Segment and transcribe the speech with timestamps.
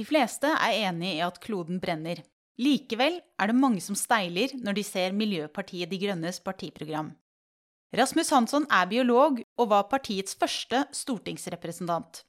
[0.00, 2.22] De fleste er enig i at kloden brenner.
[2.56, 7.10] Likevel er det mange som steiler når de ser Miljøpartiet De Grønnes partiprogram.
[7.92, 12.22] Rasmus Hansson er biolog og var partiets første stortingsrepresentant.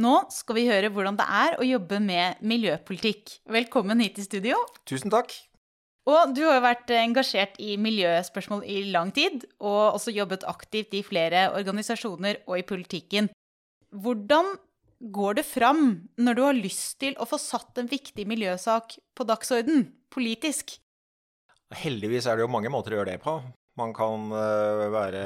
[0.00, 3.36] Nå skal vi høre hvordan det er å jobbe med miljøpolitikk.
[3.44, 4.56] Velkommen hit i studio.
[4.88, 5.34] Tusen takk.
[6.08, 10.96] Og du har jo vært engasjert i miljøspørsmål i lang tid, og også jobbet aktivt
[10.96, 13.28] i flere organisasjoner og i politikken.
[13.92, 14.54] Hvordan
[15.02, 15.82] går det fram
[16.20, 20.76] når du har lyst til å få satt en viktig miljøsak på dagsorden politisk?
[21.72, 23.40] Heldigvis er det jo mange måter å gjøre det på.
[23.80, 25.20] Man kan eh, være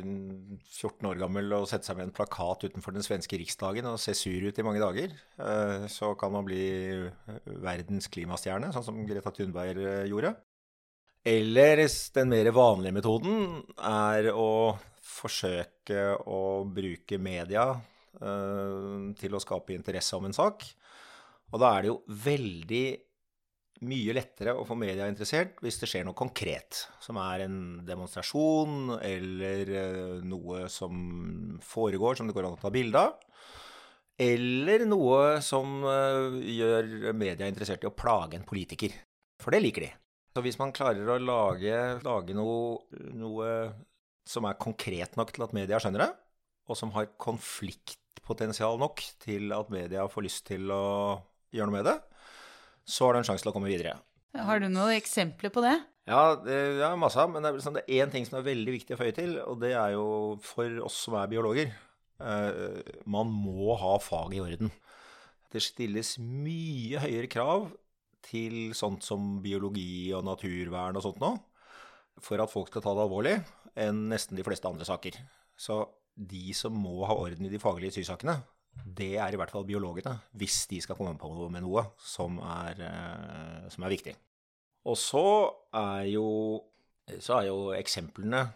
[0.00, 4.14] 14 år gammel og sette seg med en plakat utenfor den svenske riksdagen og se
[4.16, 5.12] sur ut i mange dager.
[5.36, 6.62] Eh, så kan man bli
[7.60, 10.32] verdens klimastjerne, sånn som Greta Thunberg eh, gjorde.
[11.28, 11.84] Eller
[12.16, 17.74] den mer vanlige metoden er å forsøke å bruke media
[18.10, 20.64] til å skape interesse om en sak.
[21.50, 22.84] Og da er det jo veldig
[23.88, 26.82] mye lettere å få media interessert hvis det skjer noe konkret.
[27.00, 32.72] Som er en demonstrasjon eller eh, noe som foregår som det går an å ta
[32.74, 33.16] bilde av.
[34.20, 38.92] Eller noe som eh, gjør media interessert i å plage en politiker.
[39.40, 39.92] For det liker de.
[40.30, 42.84] Så hvis man klarer å lage, lage noe,
[43.16, 43.48] noe
[44.28, 46.12] som er konkret nok til at media skjønner det,
[46.70, 47.08] og som har
[48.30, 51.20] konfliktpotensial nok til at media får lyst til å
[51.52, 51.98] gjøre noe med det,
[52.84, 53.98] så har du en sjanse til å komme videre.
[54.34, 55.80] Har du noen eksempler på det?
[56.06, 57.22] Ja, det er masse.
[57.28, 59.74] Men det er sånn, én ting som er veldig viktig å føye til, og det
[59.74, 61.72] er jo for oss som er biologer.
[62.20, 64.72] Eh, man må ha faget i orden.
[65.50, 67.70] Det stilles mye høyere krav
[68.26, 71.32] til sånt som biologi og naturvern og sånt nå,
[72.22, 73.38] for at folk skal ta det alvorlig,
[73.80, 75.16] enn nesten de fleste andre saker.
[75.58, 75.82] Så
[76.20, 78.38] de som må ha orden i de faglige sysakene,
[78.84, 82.80] det er i hvert fall biologene, hvis de skal komme på med noe som er,
[82.86, 84.14] eh, som er viktig.
[84.88, 85.24] Og så
[85.76, 86.26] er jo,
[87.20, 88.46] så er jo eksemplene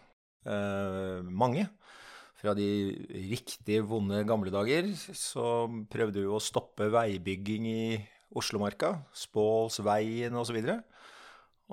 [0.47, 1.67] eh, mange.
[2.39, 2.67] Fra de
[3.31, 7.85] riktig vonde gamle dager så prøvde vi å stoppe veibygging i
[8.35, 8.95] Oslomarka.
[9.15, 10.57] Spålsveien osv.
[10.59, 10.94] Og, så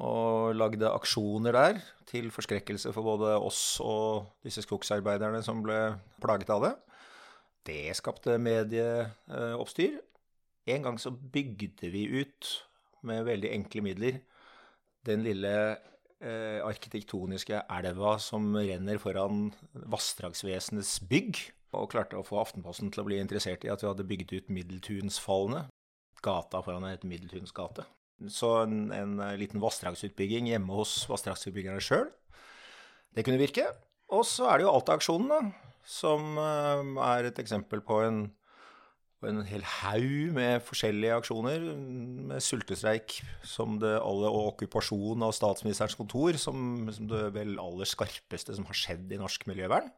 [0.01, 5.79] og lagde aksjoner der til forskrekkelse for både oss og disse skogsarbeiderne som ble
[6.23, 6.73] plaget av det.
[7.69, 10.01] Det skapte medieoppstyr.
[10.73, 12.51] En gang så bygde vi ut
[13.03, 14.21] med veldig enkle midler
[15.07, 15.55] den lille
[16.23, 21.41] eh, arkitektoniske elva som renner foran Vassdragsvesenets bygg,
[21.73, 24.53] og klarte å få Aftenposten til å bli interessert i at vi hadde bygd ut
[24.53, 25.65] Middeltunsfallene.
[26.23, 27.87] Gata foran het Middeltuns gate.
[28.31, 32.11] Så en, en liten vassdragsutbygging hjemme hos vassdragsutbyggerne sjøl,
[33.17, 33.67] det kunne virke.
[34.13, 35.51] Og så er det jo Alta-aksjonen,
[35.89, 38.21] som eh, er et eksempel på en,
[39.23, 41.65] på en hel haug med forskjellige aksjoner.
[42.29, 47.89] Med sultestreik som det alle, og okkupasjon av statsministerens kontor som, som, det vel aller
[47.89, 49.91] skarpeste som har skjedd i norsk miljøvern.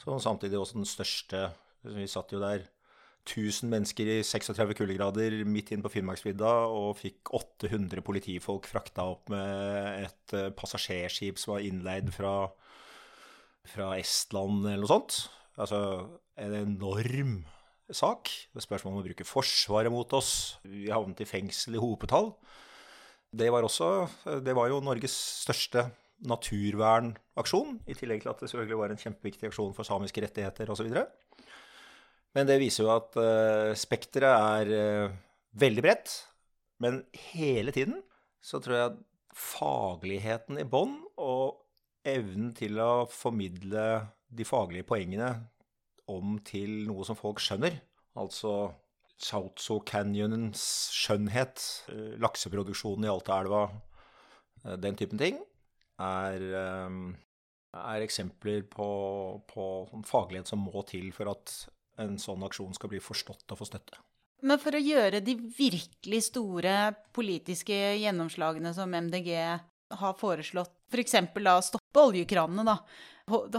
[0.00, 1.46] Så samtidig også den største
[1.84, 2.64] Vi satt jo der
[3.24, 9.32] 1000 mennesker i 36 kuldegrader midt inn på Finnmarksvidda og fikk 800 politifolk frakta opp
[9.32, 12.34] med et eh, passasjerskip som var innleid fra
[13.64, 15.18] fra Estland eller noe sånt.
[15.56, 15.80] Altså
[16.40, 17.34] en enorm
[17.88, 18.30] sak.
[18.52, 20.58] Det spørsmål om å bruke Forsvaret mot oss.
[20.66, 22.32] Vi havnet i fengsel i hopetall.
[23.34, 24.06] Det var også
[24.44, 25.88] Det var jo Norges største
[26.24, 30.86] naturvernaksjon, i tillegg til at det selvfølgelig var en kjempeviktig aksjon for samiske rettigheter osv.
[32.34, 35.16] Men det viser jo at uh, spekteret er uh,
[35.60, 36.14] veldig bredt.
[36.82, 38.00] Men hele tiden
[38.44, 39.02] så tror jeg at
[39.34, 41.60] fagligheten i bånn og
[42.06, 43.84] evnen til å formidle
[44.34, 45.30] de faglige poengene
[46.10, 47.78] om til noe som folk skjønner.
[48.20, 48.74] Altså
[49.14, 51.62] Chautso Canyonens skjønnhet,
[51.94, 53.62] eh, lakseproduksjonen i Altaelva,
[54.82, 55.38] den typen ting,
[56.02, 58.86] er, er eksempler på,
[59.50, 61.52] på sånn faglighet som må til for at
[62.00, 64.00] en sånn aksjon skal bli forstått og få støtte.
[64.44, 69.30] Men for å gjøre de virkelig store politiske gjennomslagene som MDG
[69.94, 71.16] har foreslått, f.eks.
[71.40, 72.76] da stoppe oljekranene, da.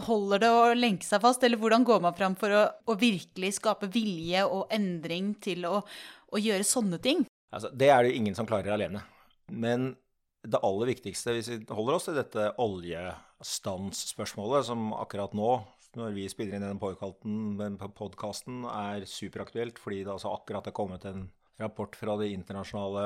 [0.05, 3.55] Holder det å lenke seg fast, eller hvordan går man fram for å, å virkelig
[3.57, 7.25] skape vilje og endring til å, å gjøre sånne ting?
[7.49, 9.01] Altså, det er det jo ingen som klarer alene.
[9.49, 9.95] Men
[10.45, 15.65] det aller viktigste, hvis vi holder oss til dette oljestansspørsmålet, som akkurat nå,
[15.99, 21.27] når vi spiller inn denne podkasten, er superaktuelt fordi det altså akkurat er kommet en
[21.61, 23.05] rapport fra Det internasjonale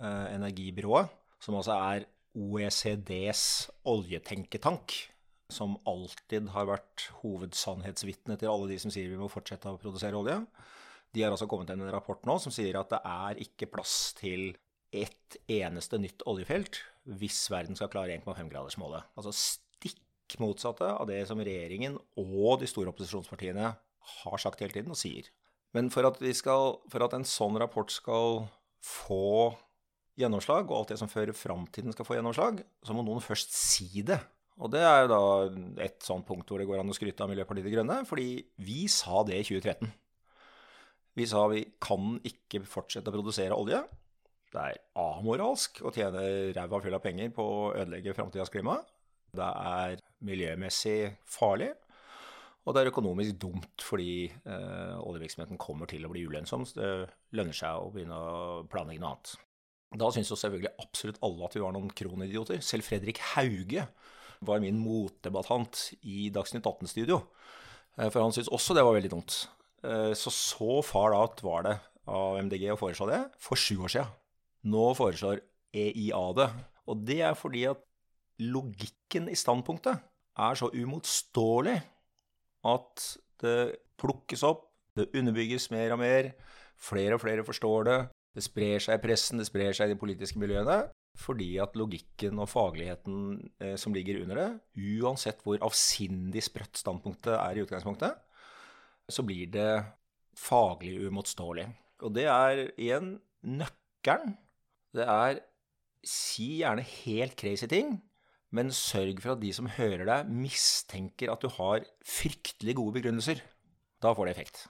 [0.00, 1.10] eh, energibyrået,
[1.40, 2.06] som altså er
[2.40, 3.44] OECDs
[3.90, 4.94] oljetenketank,
[5.50, 10.16] som alltid har vært hovedsannhetsvitne til alle de som sier vi må fortsette å produsere
[10.16, 10.38] olje,
[11.10, 14.12] De har altså kommet med en rapport nå som sier at det er ikke plass
[14.14, 14.52] til
[14.94, 16.78] ett eneste nytt oljefelt
[17.18, 19.10] hvis verden skal klare 1,5-gradersmålet.
[19.18, 19.32] Altså
[20.30, 23.72] stikk motsatte av det som regjeringen og de store opposisjonspartiene
[24.22, 25.28] har sagt hele tiden og sier.
[25.74, 28.46] Men for at, skal, for at en sånn rapport skal
[28.82, 29.54] få
[30.18, 34.02] gjennomslag, og alt det som fører framtiden skal få gjennomslag, så må noen først si
[34.02, 34.18] det.
[34.60, 35.22] Og det er jo da
[35.86, 38.84] et sånt punkt hvor det går an å skryte av Miljøpartiet De Grønne, fordi vi
[38.92, 39.92] sa det i 2013.
[41.16, 43.80] Vi sa vi kan ikke fortsette å produsere olje.
[44.50, 48.80] Det er amoralsk å tjene ræva full av penger på å ødelegge framtidas klima.
[49.36, 50.98] Det er miljømessig
[51.28, 51.70] farlig.
[52.66, 56.66] Og det er økonomisk dumt fordi eh, oljevirksomheten kommer til å bli ulønnsom.
[56.68, 56.90] Så det
[57.36, 59.32] lønner seg å begynne å planlegge noe annet.
[60.00, 62.60] Da syns jo selvfølgelig absolutt alle at vi var noen kronidioter.
[62.62, 63.88] Selv Fredrik Hauge
[64.46, 67.22] var min motdebattant i Dagsnytt 18-studio.
[67.96, 69.40] Eh, for han syntes også det var veldig dumt.
[69.82, 71.76] Eh, så så far out var det
[72.10, 74.06] av MDG å foreslå det for sju år sia.
[74.68, 75.40] Nå foreslår
[75.72, 76.50] EIA det.
[76.90, 77.82] Og det er fordi at
[78.40, 80.00] logikken i standpunktet
[80.40, 81.76] er så umotståelig
[82.70, 83.04] at
[83.40, 83.58] det
[84.00, 84.66] plukkes opp,
[84.96, 86.32] det underbygges mer og mer,
[86.80, 87.98] flere og flere forstår det,
[88.36, 90.82] det sprer seg i pressen, det sprer seg i de politiske miljøene,
[91.18, 93.16] fordi at logikken og fagligheten
[93.60, 94.50] eh, som ligger under det,
[95.02, 98.14] uansett hvor avsindig sprøtt standpunktet er i utgangspunktet,
[99.10, 99.70] så blir det
[100.38, 101.66] faglig uimotståelig.
[102.06, 104.36] Og det er igjen nøkkelen.
[104.94, 105.40] Det er
[106.06, 107.98] si gjerne helt crazy ting,
[108.54, 113.42] men sørg for at de som hører deg, mistenker at du har fryktelig gode begrunnelser.
[114.02, 114.64] Da får det effekt.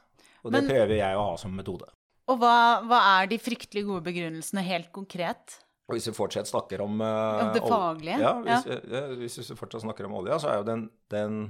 [0.44, 1.88] Og det men, prøver jeg å ha som metode.
[2.30, 2.54] Og hva,
[2.86, 5.56] hva, er de fryktelig gode begrunnelsene helt konkret?
[5.90, 8.20] Og hvis vi fortsatt snakker om uh, Det faglige?
[8.22, 8.78] Ja, hvis, ja.
[8.94, 11.40] ja, hvis vi fortsatt snakker om olja, så er jo den, den,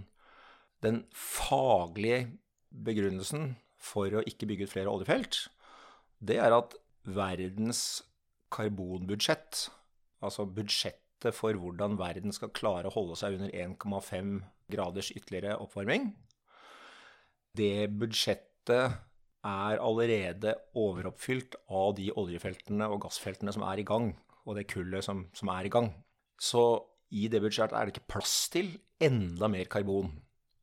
[0.86, 2.30] den faglige
[2.70, 5.42] begrunnelsen for å ikke bygge ut flere oljefelt,
[6.20, 6.76] det er at
[7.08, 8.02] verdens
[8.52, 9.66] karbonbudsjett,
[10.24, 11.00] altså budsjett
[11.36, 14.32] for hvordan verden skal klare å holde seg under 1,5
[14.72, 16.14] graders ytterligere oppvarming,
[17.58, 18.96] det budsjettet
[19.40, 24.12] er allerede overoppfylt av de oljefeltene og gassfeltene som er i gang,
[24.46, 25.90] og det kullet som, som er i gang.
[26.40, 26.64] Så
[27.12, 28.72] i det budsjettet er det ikke plass til
[29.02, 30.12] enda mer karbon.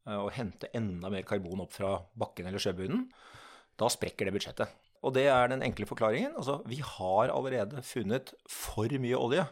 [0.07, 3.07] Eh, å hente enda mer karbon opp fra bakken eller sjøbunnen.
[3.77, 4.73] Da sprekker det budsjettet.
[5.05, 6.33] Og det er den enkle forklaringen.
[6.39, 9.45] Altså, vi har allerede funnet for mye olje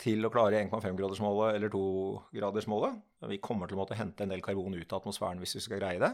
[0.00, 2.98] til å klare 1,5-gradersmålet eller 2-gradersmålet.
[3.32, 5.80] Vi kommer til å måtte hente en del karbon ut av atmosfæren hvis vi skal
[5.80, 6.12] greie det.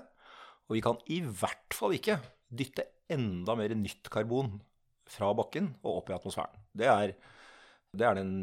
[0.68, 2.18] Og vi kan i hvert fall ikke
[2.52, 4.54] dytte enda mer nytt karbon
[5.12, 6.64] fra bakken og opp i atmosfæren.
[6.72, 7.14] Det er,
[7.92, 8.34] det er den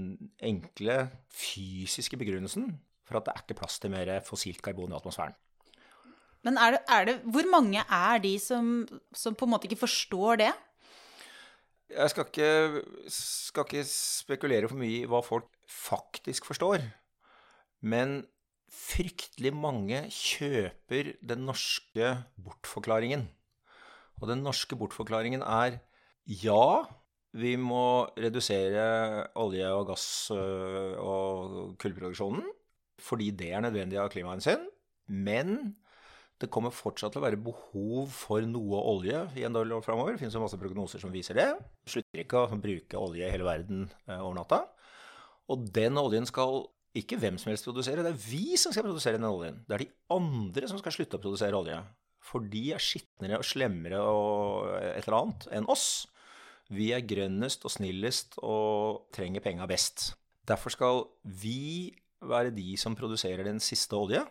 [0.46, 1.02] enkle
[1.34, 2.74] fysiske begrunnelsen
[3.08, 5.38] for at det er ikke plass til mer fossilt karbon i atmosfæren.
[6.46, 9.82] Men er det, er det, hvor mange er de som, som på en måte ikke
[9.82, 10.52] forstår det?
[11.90, 16.84] Jeg skal ikke, skal ikke, spekulere for mye i hva folk faktisk forstår.
[17.82, 18.22] Men
[18.70, 23.26] fryktelig mange kjøper den norske bortforklaringen.
[24.22, 25.80] Og den norske bortforklaringen er
[26.30, 26.86] ja,
[27.34, 32.46] vi må redusere olje- og gass- øh, og kullproduksjonen
[33.00, 34.66] fordi det er nødvendig av klimahensyn.
[35.08, 35.76] Men
[36.40, 40.16] det kommer fortsatt til å være behov for noe olje i en del år framover.
[40.16, 41.50] Det finnes jo masse prognoser som viser det.
[41.90, 44.62] Slutter ikke å bruke olje i hele verden eh, over natta.
[45.52, 46.64] Og den oljen skal
[46.98, 49.60] ikke hvem som helst produsere, det er vi som skal produsere den oljen.
[49.68, 51.82] Det er de andre som skal slutte å produsere olje.
[52.24, 56.08] For de er skitnere og slemmere og et eller annet enn oss.
[56.72, 60.14] Vi er grønnest og snillest og trenger penga best.
[60.48, 61.92] Derfor skal vi
[62.24, 64.24] være de som produserer den siste olje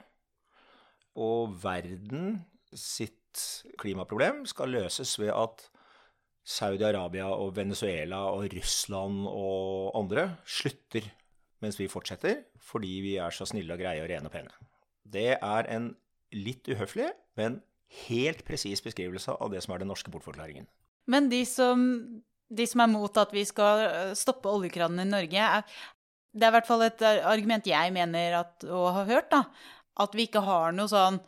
[1.18, 2.38] og verden
[2.72, 3.42] sitt
[3.80, 5.66] klimaproblem skal løses ved at
[6.48, 11.10] Saudi-Arabia og Venezuela og Russland og andre slutter
[11.62, 14.52] mens vi fortsetter, fordi vi er så snille og greie og rene og pene.
[15.02, 15.90] Det er en
[16.34, 17.08] litt uhøflig,
[17.38, 17.60] men
[18.06, 20.68] helt presis beskrivelse av det som er den norske bortforklaringen.
[21.08, 21.82] Men de som,
[22.48, 25.64] de som er mot at vi skal øh, stoppe oljekranene i Norge, er,
[26.36, 29.46] det er i hvert fall et argument jeg mener at, å ha hørt, da,
[30.02, 31.20] at vi ikke har noe sånn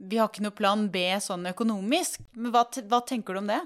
[0.00, 2.22] Vi har ikke noe plan B sånn økonomisk.
[2.32, 3.60] Men hva, hva tenker du om det?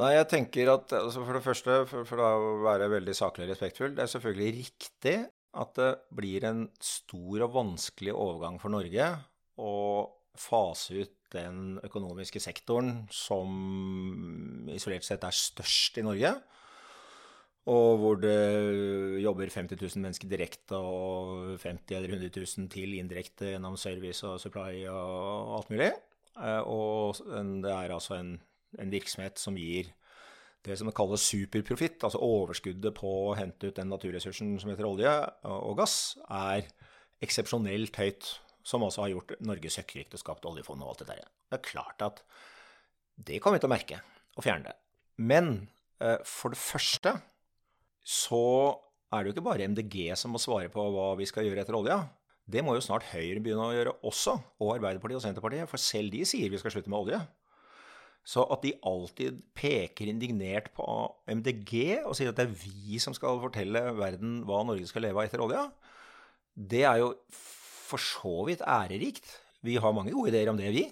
[0.00, 2.30] Nei, jeg tenker at altså For det første, for, for å
[2.64, 5.16] være veldig saklig og respektfull, det er selvfølgelig riktig
[5.54, 9.12] at det blir en stor og vanskelig overgang for Norge
[9.62, 9.74] å
[10.34, 16.32] fase ut den økonomiske sektoren som isolert sett er størst i Norge
[17.70, 23.54] og hvor det jobber 50 000 mennesker direkte og 50 eller 100 000 til indirekte
[23.54, 25.92] gjennom service og supply og alt mulig.
[26.36, 27.22] Eh, og
[27.64, 28.34] det er altså en
[28.82, 29.90] en virksomhet som gir
[30.64, 35.12] det som kalles superprofitt, altså overskuddet på å hente ut den naturressursen som heter olje
[35.44, 36.64] og gass, er
[37.24, 38.30] eksepsjonelt høyt.
[38.64, 41.26] Som også har gjort Norge søkkrikt og skapt oljefond og alt det der.
[41.52, 42.22] Det er klart at
[43.20, 43.98] det kommer vi til å merke
[44.38, 44.72] og fjerne det.
[45.20, 45.50] Men
[46.00, 47.12] eh, for det første
[48.04, 48.44] så
[49.12, 51.76] er det jo ikke bare MDG som må svare på hva vi skal gjøre etter
[51.78, 52.02] olja.
[52.44, 55.70] Det må jo snart Høyre begynne å gjøre også, og Arbeiderpartiet og Senterpartiet.
[55.70, 57.20] For selv de sier vi skal slutte med olje.
[58.24, 60.84] Så at de alltid peker indignert på
[61.28, 65.20] MDG og sier at det er vi som skal fortelle verden hva Norge skal leve
[65.20, 65.66] av etter olja,
[66.54, 69.26] det er jo for så vidt ærerikt.
[69.64, 70.86] Vi har mange gode ideer om det, vi.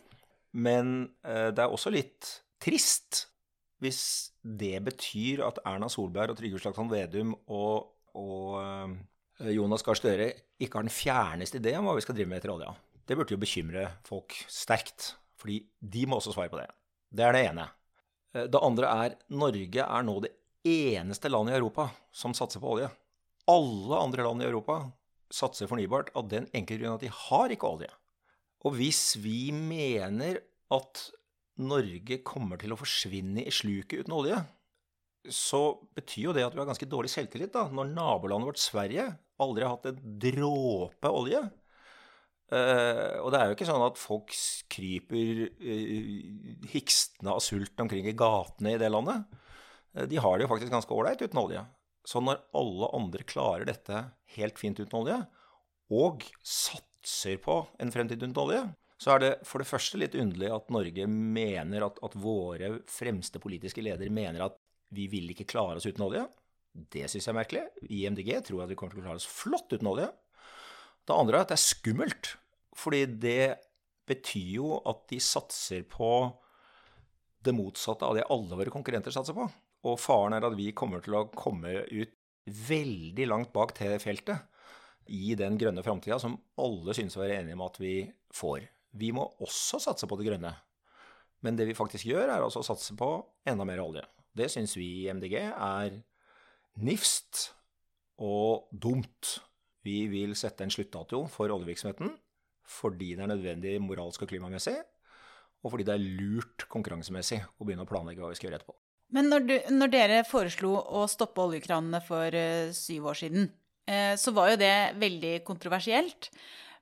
[0.53, 2.29] Men eh, det er også litt
[2.63, 3.27] trist
[3.83, 4.03] hvis
[4.43, 10.29] det betyr at Erna Solberg og Trygve Slagsvold Vedum og, og eh, Jonas Gahr Støre
[10.63, 12.71] ikke har den fjerneste idé om hva vi skal drive med etter olja.
[13.03, 15.17] Det burde jo bekymre folk sterkt.
[15.43, 16.69] Fordi de må også svare på det.
[17.11, 17.67] Det er det ene.
[18.37, 22.77] Eh, det andre er Norge er nå det eneste landet i Europa som satser på
[22.77, 22.91] olje.
[23.51, 24.79] Alle andre land i Europa
[25.33, 27.91] satser fornybart av den enkle grunn at de har ikke olje.
[28.63, 30.39] Og hvis vi mener
[30.73, 31.09] at
[31.61, 34.39] Norge kommer til å forsvinne i sluket uten olje,
[35.31, 35.61] så
[35.95, 39.11] betyr jo det at vi har ganske dårlig selvtillit da, når nabolandet vårt Sverige
[39.43, 41.43] aldri har hatt en dråpe olje.
[42.53, 44.35] Uh, og det er jo ikke sånn at folk
[44.73, 49.25] kryper uh, hikstende av sult omkring i gatene i det landet.
[49.95, 51.63] Uh, de har det jo faktisk ganske ålreit uten olje.
[52.05, 54.05] Så når alle andre klarer dette
[54.37, 55.21] helt fint uten olje,
[55.93, 58.63] og satser på en fremtid uten olje,
[59.03, 63.41] så er det for det første litt underlig at Norge mener at, at våre fremste
[63.43, 64.59] politiske ledere mener at
[64.95, 66.23] vi vil ikke klare oss uten olje.
[66.73, 67.65] Det syns jeg er merkelig.
[67.91, 70.07] I MDG tror jeg at vi kommer til å klare oss flott uten olje.
[71.03, 72.35] Det andre er at det er skummelt
[72.79, 73.47] fordi det
[74.09, 76.13] betyr jo at de satser på
[77.43, 79.49] det motsatte av det alle våre konkurrenter satser på.
[79.89, 82.15] Og faren er at vi kommer til å komme ut
[82.71, 84.47] veldig langt bak T-feltet
[85.13, 87.97] i den grønne framtida som alle synes å være enige om at vi
[88.35, 88.71] får.
[88.93, 90.53] Vi må også satse på det grønne.
[91.43, 93.09] Men det vi faktisk gjør, er altså å satse på
[93.49, 94.05] enda mer olje.
[94.33, 95.99] Det syns vi i MDG er
[96.81, 97.51] nifst
[98.23, 99.39] og dumt.
[99.83, 102.15] Vi vil sette en sluttdato for oljevirksomheten
[102.73, 104.77] fordi det er nødvendig moralsk og klimamessig,
[105.63, 108.77] og fordi det er lurt konkurransemessig å begynne å planlegge hva vi skal gjøre etterpå.
[109.13, 113.51] Men når, du, når dere foreslo å stoppe oljekranene for uh, syv år siden,
[113.91, 116.31] uh, så var jo det veldig kontroversielt.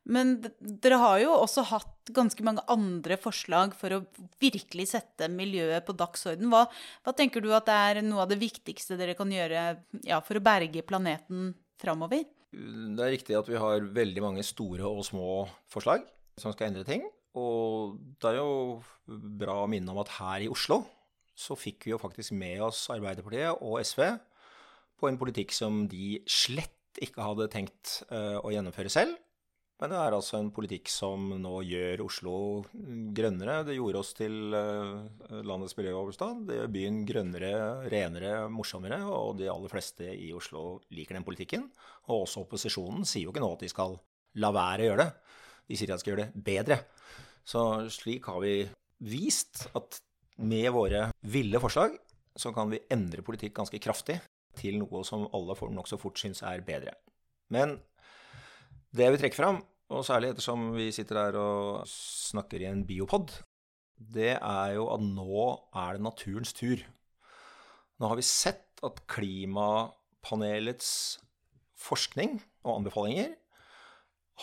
[0.08, 4.02] Men dere har jo også hatt ganske mange andre forslag for å
[4.42, 6.48] virkelig sette miljøet på dagsorden.
[6.50, 6.64] Hva,
[7.04, 9.64] hva tenker du at det er noe av det viktigste dere kan gjøre
[10.08, 12.24] ja, for å berge planeten framover?
[12.50, 16.08] Det er riktig at vi har veldig mange store og små forslag
[16.40, 17.04] som skal endre ting.
[17.38, 20.82] Og det er jo bra å minne om at her i Oslo
[21.40, 24.02] så fikk vi jo faktisk med oss Arbeiderpartiet og SV
[25.00, 29.14] på en politikk som de slett ikke hadde tenkt uh, å gjennomføre selv.
[29.80, 32.34] Men det er altså en politikk som nå gjør Oslo
[33.16, 33.62] grønnere.
[33.64, 36.42] Det gjorde oss til eh, landets miljøhovedstad.
[36.50, 37.52] Det gjør byen grønnere,
[37.92, 38.98] renere, morsommere.
[39.08, 41.64] Og de aller fleste i Oslo liker den politikken.
[42.12, 43.96] Og også opposisjonen sier jo ikke nå at de skal
[44.44, 45.40] la være å gjøre det.
[45.70, 46.80] De sier at de skal gjøre det bedre.
[47.48, 47.64] Så
[47.96, 48.54] slik har vi
[49.08, 50.02] vist at
[50.44, 51.96] med våre ville forslag
[52.36, 54.20] så kan vi endre politikk ganske kraftig
[54.60, 56.92] til noe som alle nokså fort syns er bedre.
[57.48, 57.78] Men
[58.90, 59.60] det jeg vil trekke fram,
[59.90, 63.32] og særlig ettersom vi sitter her og snakker i en biopod,
[64.00, 66.78] det er jo at nå er det naturens tur.
[68.00, 70.92] Nå har vi sett at klimapanelets
[71.80, 73.34] forskning og anbefalinger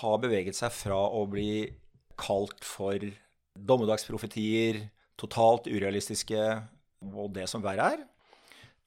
[0.01, 1.65] har beveget seg fra å bli
[2.19, 3.01] kalt for
[3.57, 4.83] dommedagsprofetier,
[5.17, 6.43] totalt urealistiske
[7.07, 8.03] og det som verre er,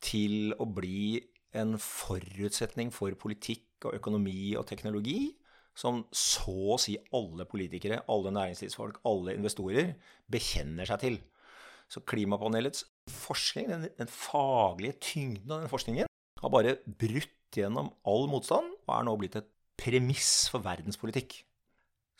[0.02, 1.18] til å bli
[1.56, 5.32] en forutsetning for politikk og økonomi og teknologi
[5.76, 9.94] som så å si alle politikere, alle næringslivsfolk, alle investorer
[10.30, 11.18] bekjenner seg til.
[11.90, 16.10] Så klimapanelets forskning, den, den faglige tyngden av den forskningen,
[16.40, 19.48] har bare brutt gjennom all motstand og er nå blitt et
[19.80, 21.40] premiss for verdenspolitikk.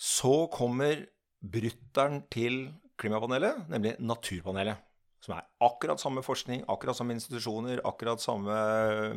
[0.00, 1.04] Så kommer
[1.40, 4.80] brutteren til klimapanelet, nemlig Naturpanelet.
[5.20, 8.56] Som er akkurat samme forskning, akkurat samme institusjoner, akkurat samme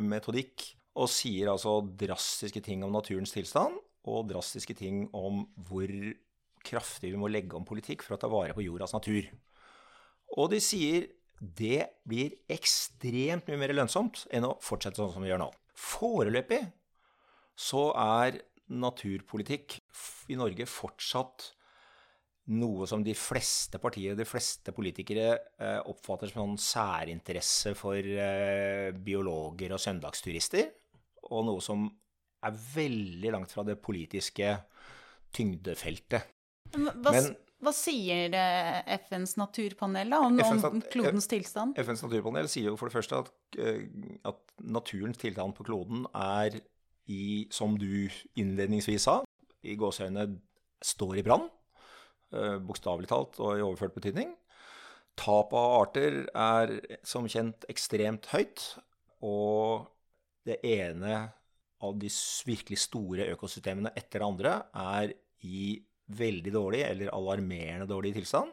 [0.04, 0.66] metodikk.
[1.00, 3.80] Og sier altså drastiske ting om naturens tilstand
[4.10, 5.90] og drastiske ting om hvor
[6.64, 9.28] kraftig vi må legge om politikk for å ta vare på jordas natur.
[10.38, 15.30] Og de sier det blir ekstremt mye mer lønnsomt enn å fortsette sånn som vi
[15.32, 15.50] gjør nå.
[15.74, 16.62] Foreløpig
[17.58, 18.40] så er
[18.72, 19.76] naturpolitikk
[20.32, 21.50] i Norge fortsatt
[22.54, 28.90] noe som de fleste partier, de fleste politikere, eh, oppfatter som en særinteresse for eh,
[28.92, 30.68] biologer og søndagsturister,
[31.32, 31.86] og noe som
[32.44, 34.56] er veldig langt fra det politiske
[35.34, 36.30] tyngdefeltet.
[36.74, 37.32] Hva, Men,
[37.64, 38.34] hva sier
[39.06, 41.78] FNs naturpanel da, om, FNs, om, klodens tilstand?
[41.80, 43.84] FNs naturpanel sier jo for det første at, eh,
[44.26, 46.58] at naturens tilstand på kloden er
[47.10, 48.08] i, som du
[48.40, 49.20] innledningsvis sa,
[49.64, 50.38] i gåseøynene
[50.84, 51.48] står i brann.
[52.34, 54.34] Eh, bokstavelig talt og i overført betydning.
[55.20, 56.74] Tap av arter er
[57.06, 58.64] som kjent ekstremt høyt,
[59.22, 59.86] og
[60.44, 61.28] det ene
[61.84, 62.10] av de
[62.48, 65.14] virkelig store økosystemene etter det andre er
[65.44, 65.74] i
[66.14, 68.52] veldig dårlig eller alarmerende dårlig tilstand.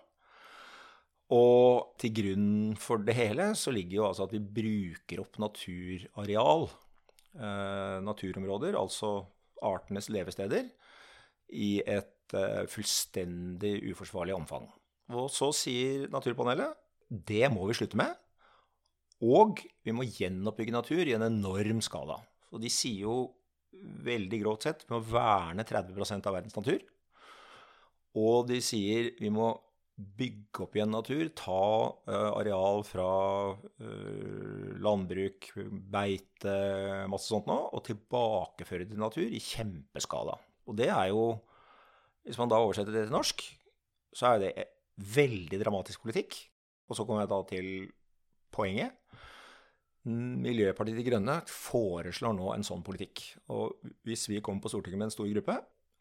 [1.31, 6.67] Og til grunn for det hele så ligger jo altså at vi bruker opp naturareal,
[7.39, 9.13] eh, naturområder, altså
[9.63, 10.67] artenes levesteder,
[11.51, 14.67] i et eh, fullstendig uforsvarlig omfang.
[15.11, 16.77] Og så sier Naturpanelet
[17.11, 18.15] det må vi slutte med.
[19.21, 22.17] Og vi må gjenoppbygge natur i en enorm skala.
[22.51, 23.17] Så de sier jo
[24.05, 26.81] veldig grovt sett vi må verne 30% av verdens natur.
[28.19, 29.53] Og de sier vi må
[30.01, 31.63] bygge opp igjen natur, ta
[32.09, 33.07] uh, areal fra
[33.53, 35.51] uh, landbruk,
[35.93, 36.55] beite,
[37.11, 40.37] masse sånt nå, og tilbakeføre til natur i kjempeskala.
[40.67, 41.25] Og det er jo
[42.21, 43.39] Hvis man da oversetter det til norsk,
[44.13, 44.65] så er det
[45.15, 46.35] veldig dramatisk politikk.
[46.85, 47.69] Og så kommer jeg da til
[48.53, 48.93] poenget.
[50.09, 53.21] Miljøpartiet De Grønne foreslår nå en sånn politikk.
[53.53, 53.77] Og
[54.07, 55.57] hvis vi kommer på Stortinget med en stor gruppe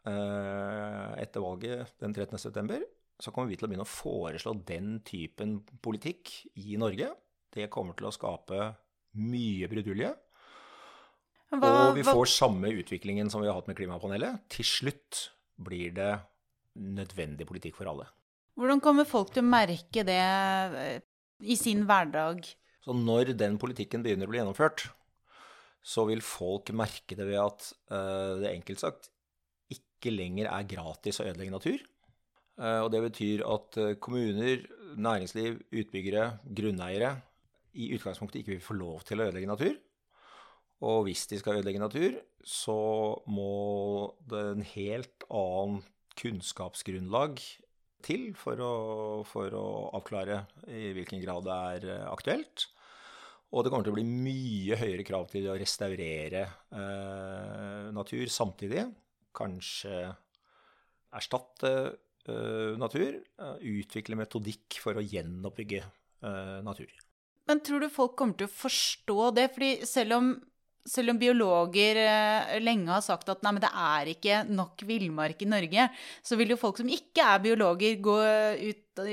[0.08, 2.80] eh, etter valget den 13.9.,
[3.20, 7.10] så kommer vi til å begynne å foreslå den typen politikk i Norge.
[7.52, 8.70] Det kommer til å skape
[9.20, 10.14] mye brudulje.
[11.58, 14.46] Og vi får samme utviklingen som vi har hatt med klimapanelet.
[14.54, 15.26] Til slutt
[15.60, 16.14] blir det
[16.80, 18.06] nødvendig politikk for alle.
[18.56, 21.02] Hvordan kommer folk til å merke det eh,
[21.44, 22.46] i sin hverdag?
[22.84, 24.86] Så når den politikken begynner å bli gjennomført,
[25.80, 29.10] så vil folk merke det ved at uh, det enkelt sagt
[29.72, 31.84] ikke lenger er gratis å ødelegge natur.
[32.60, 34.66] Uh, og det betyr at uh, kommuner,
[35.00, 37.14] næringsliv, utbyggere, grunneiere
[37.78, 39.78] i utgangspunktet ikke vil få lov til å ødelegge natur.
[40.84, 42.80] Og hvis de skal ødelegge natur, så
[43.28, 45.82] må det en helt annen
[46.20, 47.40] kunnskapsgrunnlag
[48.04, 48.74] til for å,
[49.28, 49.64] for å,
[49.98, 52.68] avklare i hvilken grad det er eh, aktuelt.
[53.50, 58.84] Og det kommer til å bli mye høyere krav til å restaurere eh, natur samtidig.
[59.34, 60.04] Kanskje
[61.18, 61.72] erstatte
[62.30, 63.18] eh, natur.
[63.58, 66.92] Utvikle metodikk for å gjenoppbygge eh, natur.
[67.50, 69.48] Men tror du folk kommer til å forstå det?
[69.56, 70.30] Fordi selv om
[70.88, 75.48] selv om biologer eh, lenge har sagt at nei, det er ikke nok villmark i
[75.50, 75.86] Norge,
[76.24, 78.16] så vil jo folk som ikke er biologer, gå
[78.64, 79.04] ut,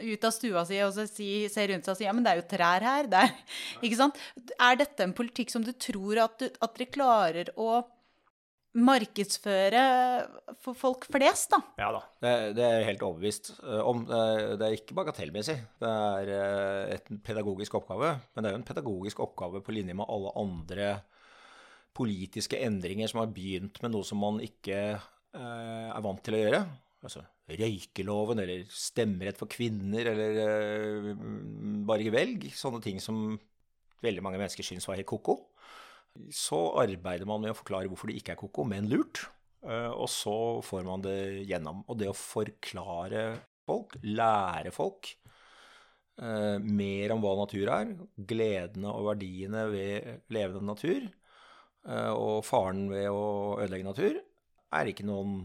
[0.00, 2.42] ut av stua si og si, se rundt seg og si ja, men det er
[2.42, 3.10] jo trær her.
[3.10, 3.32] Der.
[3.84, 4.20] Ikke sant?
[4.56, 7.80] Er dette en politikk som du tror at, at dere klarer å
[8.78, 9.82] markedsføre
[10.62, 11.58] for folk flest, da?
[11.80, 14.04] Ja da, det, det er helt overbevist eh, om.
[14.06, 15.56] Det er ikke bagatellmessig.
[15.82, 19.96] Det er eh, et pedagogisk oppgave, men det er jo en pedagogisk oppgave på linje
[19.98, 20.92] med alle andre
[21.96, 26.42] politiske endringer som har begynt med noe som man ikke eh, er vant til å
[26.44, 26.64] gjøre.
[27.00, 31.14] Altså røykeloven, eller stemmerett for kvinner, eller
[31.88, 32.46] bare velg.
[32.54, 33.32] Sånne ting som
[34.04, 35.40] veldig mange mennesker syns var helt ko-ko.
[36.34, 39.24] Så arbeider man med å forklare hvorfor det ikke er koko, men lurt.
[39.66, 41.84] Eh, og så får man det gjennom.
[41.88, 43.24] Og det å forklare
[43.68, 47.94] folk, lære folk eh, mer om hva natur er,
[48.32, 51.06] gledene og verdiene ved levende natur,
[51.86, 53.24] eh, og faren ved å
[53.60, 54.20] ødelegge natur,
[54.70, 55.42] er ikke noen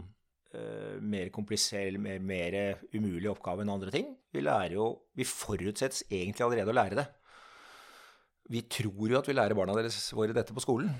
[1.04, 2.54] mer komplisert mer, mer
[2.94, 4.06] umulig oppgave enn andre ting.
[4.32, 4.86] Vi lærer jo
[5.18, 7.04] Vi forutsettes egentlig allerede å lære det.
[8.52, 10.92] Vi tror jo at vi lærer barna deres våre dette på skolen,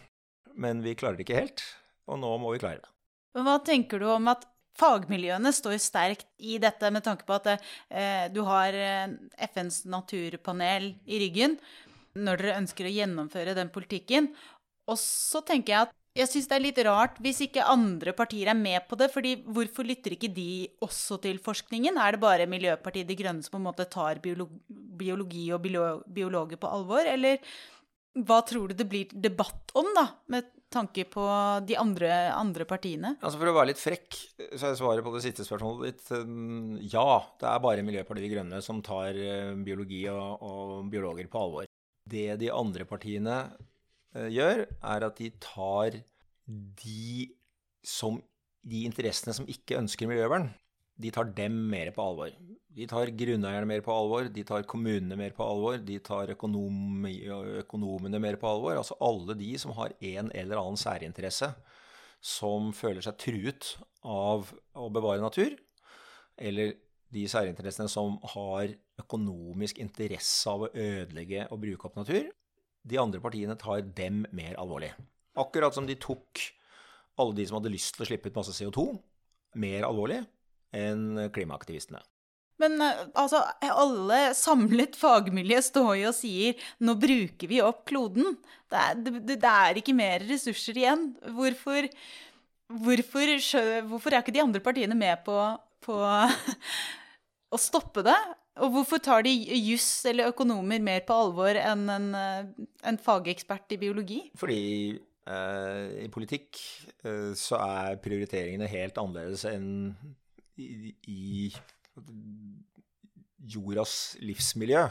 [0.59, 1.63] men vi klarer det ikke helt.
[2.11, 2.93] Og nå må vi klare det.
[3.37, 8.27] Hva tenker du om at fagmiljøene står sterkt i dette, med tanke på at eh,
[8.33, 9.15] du har eh,
[9.49, 11.57] FNs naturpanel i ryggen
[12.17, 14.31] når dere ønsker å gjennomføre den politikken?
[14.87, 18.51] Og så tenker jeg at jeg syns det er litt rart hvis ikke andre partier
[18.53, 19.11] er med på det.
[19.13, 21.99] fordi hvorfor lytter ikke de også til forskningen?
[22.01, 26.73] Er det bare Miljøpartiet De Grønne som på en måte tar biologi og biologer på
[26.73, 27.05] alvor?
[27.07, 27.41] Eller
[28.17, 31.23] hva tror du det blir debatt om, da, med tanke på
[31.69, 33.13] de andre, andre partiene?
[33.21, 34.17] Altså For å være litt frekk,
[34.57, 37.07] så er svaret på det siste spørsmålet ditt um, ja.
[37.37, 41.73] Det er bare Miljøpartiet De Grønne som tar uh, biologi og, og biologer på alvor.
[42.07, 43.76] Det de andre partiene Eh,
[44.33, 45.99] gjør, er at de tar
[46.47, 47.27] de,
[47.87, 48.21] som,
[48.67, 50.51] de interessene som ikke ønsker miljøvern,
[50.97, 52.33] de tar dem mer på alvor.
[52.77, 57.05] De tar grunneierne mer på alvor, de tar kommunene mer på alvor, de tar økonom,
[57.61, 58.79] økonomene mer på alvor.
[58.81, 61.51] Altså alle de som har en eller annen særinteresse
[62.25, 63.75] som føler seg truet
[64.09, 65.53] av å bevare natur,
[66.37, 66.73] eller
[67.13, 72.33] de særinteressene som har økonomisk interesse av å ødelegge og bruke opp natur,
[72.87, 74.93] de andre partiene tar dem mer alvorlig.
[75.37, 76.43] Akkurat som de tok
[77.21, 78.91] alle de som hadde lyst til å slippe ut masse CO2,
[79.61, 80.21] mer alvorlig
[80.77, 82.03] enn klimaaktivistene.
[82.61, 88.39] Men eh, altså, alle samlet fagmiljø står jo og sier nå bruker vi opp kloden.
[88.71, 91.11] Det er, det, det er ikke mer ressurser igjen.
[91.37, 91.89] Hvorfor,
[92.85, 93.35] hvorfor,
[93.91, 95.37] hvorfor, er ikke de andre partiene med på,
[95.85, 96.01] på
[97.55, 98.17] å stoppe det?
[98.65, 103.81] Og hvorfor tar de juss eller økonomer mer på alvor enn en, en fagekspert i
[103.81, 104.21] biologi?
[104.41, 104.61] Fordi
[104.97, 106.61] eh, i politikk
[107.05, 109.69] eh, så er prioriteringene helt annerledes enn
[110.57, 111.51] i, i
[113.57, 114.87] jordas livsmiljø.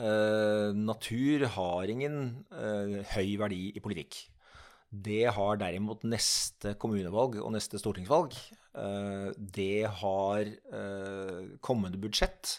[0.00, 4.22] Eh, natur har ingen eh, høy verdi i politikk.
[4.92, 8.34] Det har derimot neste kommunevalg og neste stortingsvalg.
[8.76, 12.58] Eh, det har eh, kommende budsjett.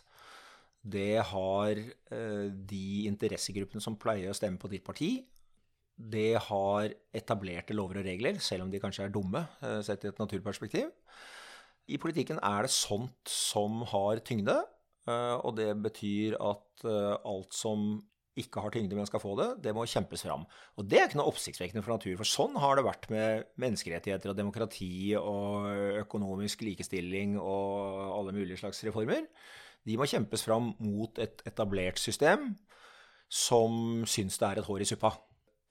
[0.82, 5.12] Det har eh, de interessegruppene som pleier å stemme på ditt parti.
[5.94, 9.44] Det har etablerte lover og regler, selv om de kanskje er dumme
[9.86, 10.90] sett i et naturperspektiv.
[11.86, 14.56] I politikken er det sånt som har tyngde,
[15.06, 18.02] og det betyr at alt som
[18.40, 20.46] ikke har tyngde, men skal få det, det må kjempes fram.
[20.80, 24.32] Og det er ikke noe oppsiktsvekkende for natur, for sånn har det vært med menneskerettigheter
[24.32, 25.68] og demokrati og
[26.02, 29.28] økonomisk likestilling og alle mulige slags reformer.
[29.86, 32.54] De må kjempes fram mot et etablert system
[33.34, 35.14] som syns det er et hår i suppa.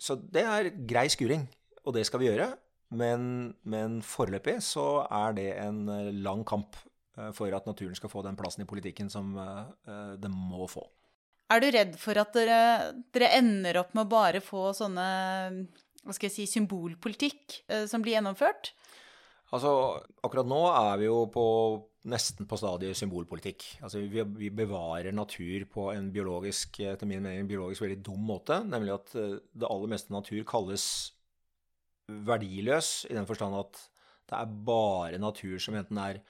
[0.03, 1.46] Så det er grei skuring,
[1.83, 2.53] og det skal vi gjøre.
[2.92, 5.87] Men, men foreløpig så er det en
[6.22, 6.77] lang kamp
[7.16, 10.85] eh, for at naturen skal få den plassen i politikken som det den må få.
[11.53, 12.61] Er du redd for at dere,
[13.12, 15.07] dere, ender opp med å bare få sånne
[16.03, 18.73] hva skal jeg si, symbolpolitikk eh, som blir gjennomført?
[19.53, 19.71] Altså,
[20.25, 21.45] akkurat nå er vi jo på,
[22.11, 23.67] nesten på stadiet symbolpolitikk.
[23.85, 28.62] Altså, vi, vi, bevarer natur på en biologisk, etter min mening, biologisk veldig dum måte.
[28.67, 30.87] Nemlig at eh, det aller meste natur kalles
[32.09, 33.85] verdiløs, i den forstand at
[34.33, 36.23] det er bare natur som enten er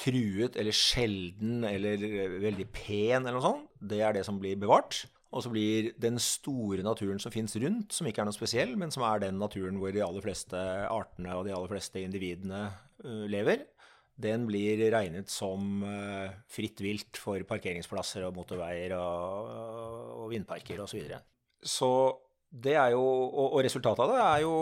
[0.00, 2.00] truet eller sjelden eller
[2.42, 5.04] veldig pen eller noe sånt, det er det som blir bevart.
[5.34, 8.92] Og så blir den store naturen som fins rundt, som ikke er noe spesiell, men
[8.94, 12.68] som er den naturen hvor de aller fleste artene og de aller fleste individene
[13.02, 13.64] uh, lever,
[14.14, 20.94] den blir regnet som uh, fritt vilt for parkeringsplasser og motorveier og, vindparker osv.
[20.94, 21.20] Så, videre.
[21.66, 21.90] så
[22.54, 24.54] det er jo, og, resultatet av det er jo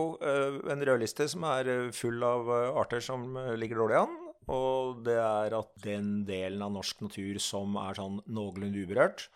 [0.73, 2.49] en rødliste som er full av
[2.81, 3.29] arter som
[3.61, 4.22] ligger dårlig an.
[4.51, 9.29] Og det er at den delen av norsk natur som er sånn noenlunde uberørt,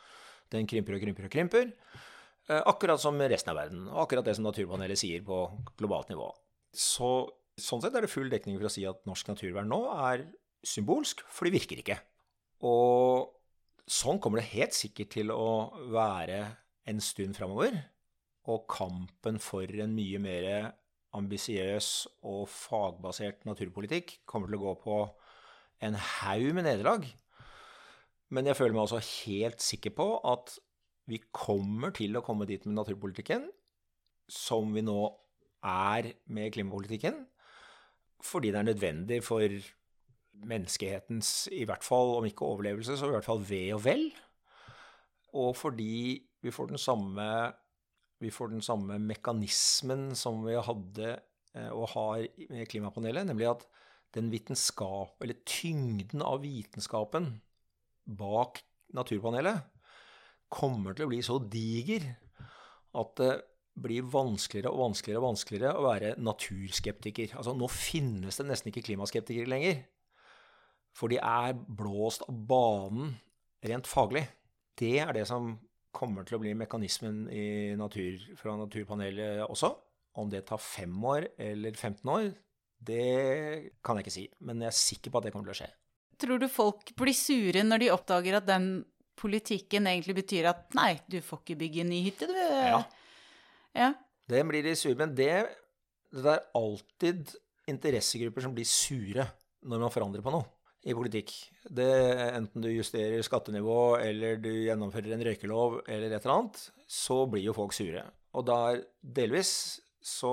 [0.54, 1.70] den krymper og krymper og krymper.
[2.48, 3.86] Eh, akkurat som resten av verden.
[3.90, 5.44] Og akkurat det som Naturpanelet sier på
[5.78, 6.28] globalt nivå.
[6.76, 7.10] Så,
[7.58, 10.26] sånn sett er det full dekning for å si at norsk naturvern nå er
[10.66, 11.98] symbolsk, for det virker ikke.
[12.66, 13.32] Og
[13.86, 16.40] sånn kommer det helt sikkert til å være
[16.90, 17.78] en stund framover.
[18.46, 20.50] Og kampen for en mye mer
[21.16, 21.90] ambisiøs
[22.26, 24.98] og fagbasert naturpolitikk kommer til å gå på
[25.86, 27.06] en haug med nederlag.
[28.32, 30.56] Men jeg føler meg også helt sikker på at
[31.06, 33.46] vi kommer til å komme dit med naturpolitikken
[34.32, 34.98] som vi nå
[35.66, 37.20] er med klimapolitikken,
[38.22, 39.44] fordi det er nødvendig for
[40.46, 44.08] menneskehetens i hvert fall, om ikke overlevelse, så i hvert fall ve og vel.
[45.36, 47.26] Og fordi vi får den samme
[48.22, 51.10] vi får den samme mekanismen som vi hadde
[51.54, 53.66] eh, og har med klimapanelet, nemlig at
[54.16, 57.34] den vitenskap, eller tyngden av vitenskapen
[58.06, 58.62] bak
[58.96, 59.66] naturpanelet
[60.52, 62.06] kommer til å bli så diger
[62.96, 63.32] at det
[63.76, 67.34] blir vanskeligere og vanskeligere og vanskeligere å være naturskeptiker.
[67.36, 69.82] Altså, nå finnes det nesten ikke klimaskeptikere lenger.
[70.96, 73.12] For de er blåst av banen
[73.66, 74.24] rent faglig.
[74.80, 75.58] Det er det som
[75.96, 77.26] kommer til å bli mekanismen
[77.80, 79.72] natur, fra Naturpanelet også.
[80.16, 82.30] Om det tar fem år eller 15 år,
[82.86, 84.26] det kan jeg ikke si.
[84.44, 85.70] Men jeg er sikker på at det kommer til å skje.
[86.20, 88.70] Tror du folk blir sure når de oppdager at den
[89.16, 92.36] politikken egentlig betyr at nei, du får ikke bygge en ny hytte, du?
[92.36, 92.82] Ja.
[93.76, 93.92] ja.
[94.28, 94.96] Det blir de sure.
[95.00, 95.32] Men det,
[96.12, 97.32] det er alltid
[97.68, 99.26] interessegrupper som blir sure
[99.66, 100.55] når man forandrer på noe
[100.86, 101.32] i politikk.
[101.66, 101.88] Det,
[102.36, 107.48] enten du justerer skattenivå, eller du gjennomfører en røykelov, eller et eller annet, så blir
[107.48, 108.04] jo folk sure.
[108.36, 109.50] Og der, delvis
[110.06, 110.32] så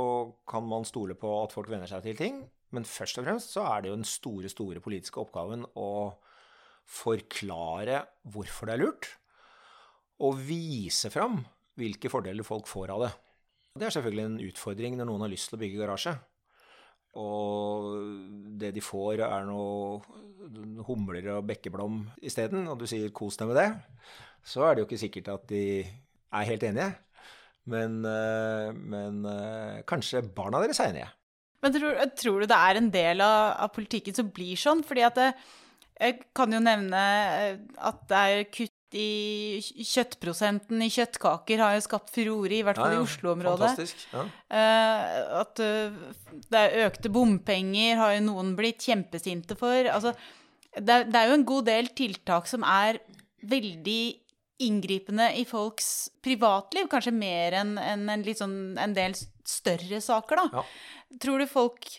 [0.50, 2.44] kan man stole på at folk venner seg til ting.
[2.74, 5.92] Men først og fremst så er det jo den store, store politiske oppgaven å
[6.90, 8.02] forklare
[8.34, 9.10] hvorfor det er lurt,
[10.24, 11.40] og vise fram
[11.80, 13.12] hvilke fordeler folk får av det.
[13.80, 16.14] Det er selvfølgelig en utfordring når noen har lyst til å bygge garasje.
[17.18, 17.88] Og
[18.62, 20.02] det de får, er noe
[20.88, 23.74] humler og bekkeblom isteden, og du sier 'kos deg med det',
[24.44, 25.64] så er det jo ikke sikkert at de
[26.34, 26.94] er helt enige.
[27.66, 31.10] Men, eh, men eh, kanskje barna deres er enige.
[31.64, 34.84] Men tror, tror, du det er en del av, av, politikken som blir sånn?
[34.84, 35.30] Fordi at det,
[35.96, 37.04] jeg kan jo nevne
[37.40, 42.78] eh, at det er kutt i kjøttprosenten i kjøttkaker har jo skapt furore, i hvert
[42.78, 43.02] fall ja, ja.
[43.02, 43.94] i Oslo-området.
[44.14, 44.26] Ja.
[44.54, 49.90] Uh, at uh, det er økte bompenger har jo noen blitt kjempesinte for.
[49.90, 50.14] Altså,
[50.80, 53.00] det, det, er jo en god del tiltak som er
[53.44, 54.02] veldig
[54.64, 60.64] inngripende i folks privatliv, kanskje mer enn en, en, sånn, en, del større saker, da.
[61.22, 61.90] Tror du folk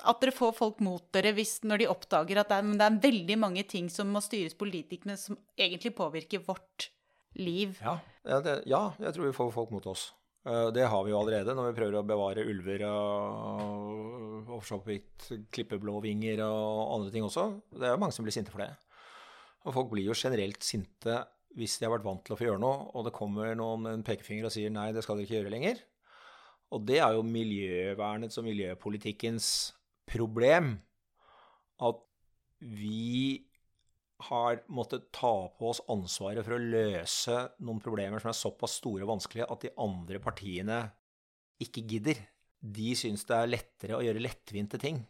[0.00, 3.02] at dere får folk mot dere hvis, når de oppdager at det er, det er,
[3.02, 6.88] veldig mange ting som må styres politisk, men som egentlig påvirker vårt
[7.38, 7.76] liv.
[7.84, 10.10] Ja, det, ja, jeg tror vi får folk mot oss.
[10.46, 14.88] Eh, det har vi jo allerede når vi prøver å bevare ulver og, og
[15.52, 17.50] klippeblåvinger og andre ting også.
[17.74, 18.72] Det er jo mange som blir sinte for det.
[19.68, 21.18] Og folk blir jo generelt sinte
[21.58, 23.96] hvis de har vært vant til å få gjøre noe, og det kommer noen med
[23.96, 25.80] en pekefinger og sier nei, det skal dere ikke gjøre lenger.
[26.70, 29.48] Og det er jo miljøvernets og miljøpolitikkens
[30.10, 30.76] problem
[31.82, 31.98] at
[32.60, 33.49] vi
[34.28, 39.06] har måttet ta på oss ansvaret for å løse noen problemer som er såpass store
[39.06, 40.82] og vanskelige at de andre partiene
[41.62, 42.20] ikke gidder.
[42.60, 45.00] De syns det er lettere å gjøre lettvinte ting.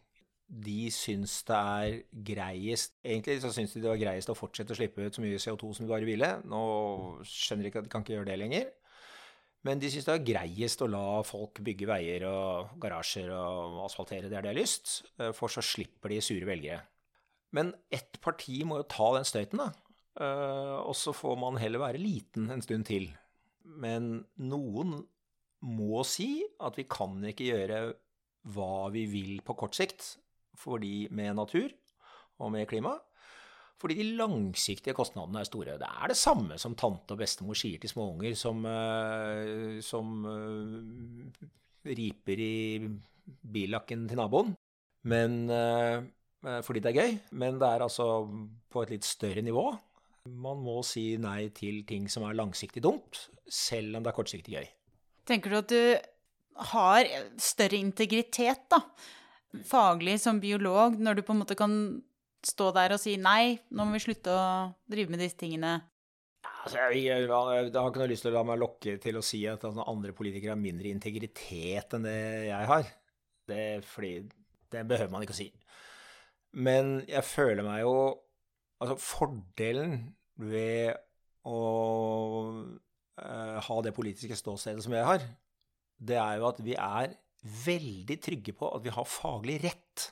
[0.51, 1.97] De syns det er
[2.27, 5.39] greiest Egentlig så syns de det var greiest å fortsette å slippe ut så mye
[5.39, 6.31] CO2 som de bare ville.
[6.43, 6.61] Nå
[7.23, 8.69] skjønner de ikke at de kan ikke gjøre det lenger.
[9.67, 14.31] Men de syns det er greiest å la folk bygge veier og garasjer og asfaltere
[14.31, 16.81] der de har lyst, eh, for så slipper de sure velgere.
[17.55, 19.71] Men ett parti må jo ta den støyten, da.
[20.19, 23.09] Eh, og så får man heller være liten en stund til.
[23.63, 25.01] Men noen
[25.61, 27.83] må si at vi kan ikke gjøre
[28.51, 30.15] hva vi vil på kort sikt,
[30.57, 31.69] fordi med natur
[32.41, 32.95] og med klima.
[33.81, 35.77] Fordi de langsiktige kostnadene er store.
[35.81, 41.47] Det er det samme som tante og bestemor sier til småunger som, uh, som uh,
[41.89, 42.57] riper i
[43.41, 44.53] billakken til naboen.
[45.09, 45.49] Men
[46.41, 47.15] fordi det er gøy.
[47.37, 48.07] Men det er altså
[48.71, 49.67] på et litt større nivå.
[50.29, 54.57] Man må si nei til ting som er langsiktig dumt, selv om det er kortsiktig
[54.57, 54.67] gøy.
[55.29, 57.09] Tenker du at du har
[57.41, 58.81] større integritet, da,
[59.67, 61.73] faglig som biolog, når du på en måte kan
[62.45, 64.43] stå der og si nei, nå må vi slutte å
[64.89, 65.79] drive med disse tingene?
[66.61, 69.23] Altså, jeg, jeg, jeg, har ikke noe lyst til å la meg lokke til å
[69.25, 72.91] si at altså, andre politikere har mindre integritet enn det jeg har.
[73.49, 74.13] Det, fordi,
[74.73, 75.49] det behøver man ikke å si.
[76.51, 77.95] Men jeg føler meg jo
[78.81, 79.91] Altså, fordelen
[80.41, 80.95] ved
[81.45, 81.57] å
[82.49, 85.27] uh, ha det politiske ståstedet som jeg har,
[86.01, 87.13] det er jo at vi er
[87.67, 90.07] veldig trygge på at vi har faglig rett.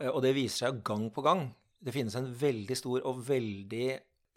[0.00, 1.44] Uh, og det viser seg gang på gang.
[1.84, 3.90] Det finnes en veldig stor og veldig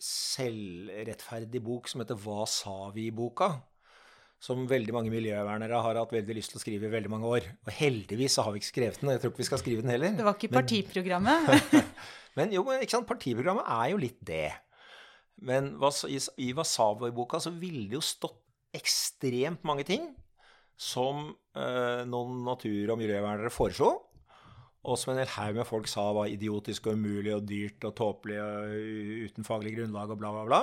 [0.04, 3.54] selvrettferdig bok som heter Hva sa vi-boka?
[4.44, 7.48] Som veldig mange miljøvernere har hatt veldig lyst til å skrive i veldig mange år.
[7.66, 9.86] Og heldigvis så har vi ikke skrevet den, og jeg tror ikke vi skal skrive
[9.86, 10.14] den heller.
[10.20, 11.74] Det var ikke partiprogrammet?
[12.38, 14.52] men jo, ikke sant, partiprogrammet er jo litt det.
[15.48, 18.44] Men i Hva sa vi-boka så ville det jo stått
[18.78, 20.12] ekstremt mange ting
[20.78, 23.90] som eh, noen natur- og miljøvernere foreslo,
[24.88, 27.96] og som en hel haug med folk sa var idiotisk og umulig og dyrt og
[27.98, 28.76] tåpelig og
[29.26, 30.62] uten faglig grunnlag og bla, bla, bla.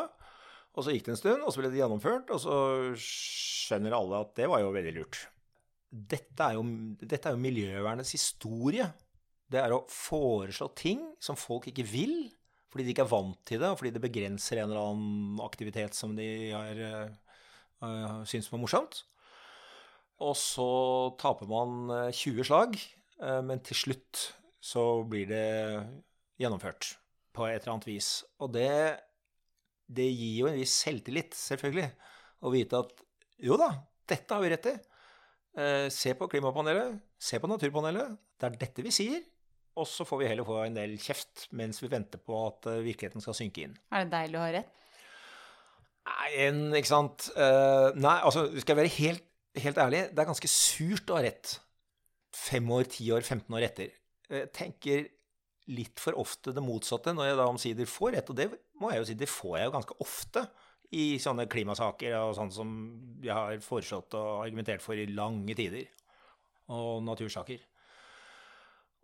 [0.75, 2.57] Og så gikk det en stund, og så ble det gjennomført, og så
[2.99, 5.21] skjønner alle at det var jo veldig lurt.
[5.95, 6.65] Dette er jo,
[6.99, 8.89] dette er jo miljøvernets historie.
[9.47, 12.17] Det er å foreslå ting som folk ikke vil,
[12.73, 15.95] fordi de ikke er vant til det, og fordi det begrenser en eller annen aktivitet
[15.95, 19.05] som de har øh, syns var morsomt.
[20.25, 20.69] Og så
[21.23, 22.79] taper man 20 slag
[23.23, 24.29] Eh, men til slutt
[24.65, 25.47] så blir det
[26.41, 26.95] gjennomført
[27.35, 28.11] på et eller annet vis.
[28.43, 28.71] Og det,
[29.87, 31.89] det gir jo en viss selvtillit, selvfølgelig,
[32.45, 33.05] å vite at
[33.45, 33.71] jo da,
[34.09, 34.75] dette har vi rett i.
[35.61, 38.15] Eh, se på klimapanelet, se på naturpanelet.
[38.41, 39.21] Det er dette vi sier.
[39.79, 42.83] Og så får vi heller få en del kjeft mens vi venter på at eh,
[42.85, 43.77] virkeligheten skal synke inn.
[43.91, 44.81] Er det deilig å ha rett?
[46.05, 49.23] Nei, en, ikke sant Nei, altså, skal jeg være helt,
[49.57, 51.55] helt ærlig, det er ganske surt å ha rett
[52.35, 53.95] fem år, ti år, 15 år etter.
[54.29, 55.07] Jeg tenker
[55.73, 58.31] litt for ofte det motsatte når jeg da omsider får rett.
[58.31, 58.49] Og det
[58.81, 60.47] må jeg jo si, det får jeg jo ganske ofte
[60.95, 62.75] i sånne klimasaker og sånn som
[63.25, 65.89] jeg har foreslått og argumentert for i lange tider.
[66.75, 67.63] Og natursaker.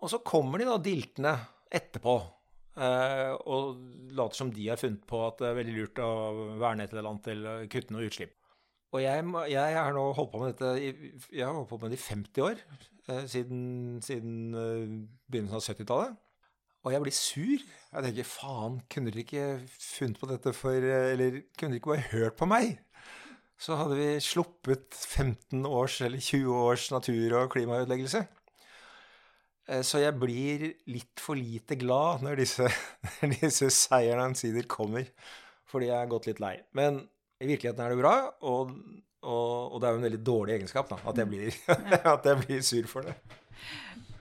[0.01, 1.33] Og så kommer de da diltende
[1.71, 2.15] etterpå
[2.81, 3.83] eh, og
[4.17, 6.13] later som de har funnet på at det er veldig lurt å
[6.61, 8.37] verne et eller annet eller kutte noe utslipp.
[8.91, 12.01] Og jeg, jeg har nå holdt på med dette jeg har holdt på med det
[12.01, 12.65] i 50 år,
[13.07, 13.63] eh, siden,
[14.03, 14.97] siden eh,
[15.31, 16.19] begynnelsen av 70-tallet.
[16.85, 17.65] Og jeg blir sur.
[17.91, 22.11] Jeg tenker faen, kunne dere ikke funnet på dette for Eller kunne dere ikke bare
[22.13, 22.79] hørt på meg?
[23.61, 28.23] Så hadde vi sluppet 15 års eller 20 års natur- og klimaødeleggelse.
[29.69, 32.71] Eh, så jeg blir litt for lite glad når disse,
[33.37, 35.11] disse seierne omsider kommer.
[35.71, 36.57] Fordi jeg er gått litt lei.
[36.73, 37.03] Men
[37.41, 38.15] i virkeligheten er det bra,
[38.49, 38.73] og,
[39.23, 41.61] og, og det er jo en veldig dårlig egenskap da, at jeg blir,
[42.15, 43.15] at jeg blir sur for det.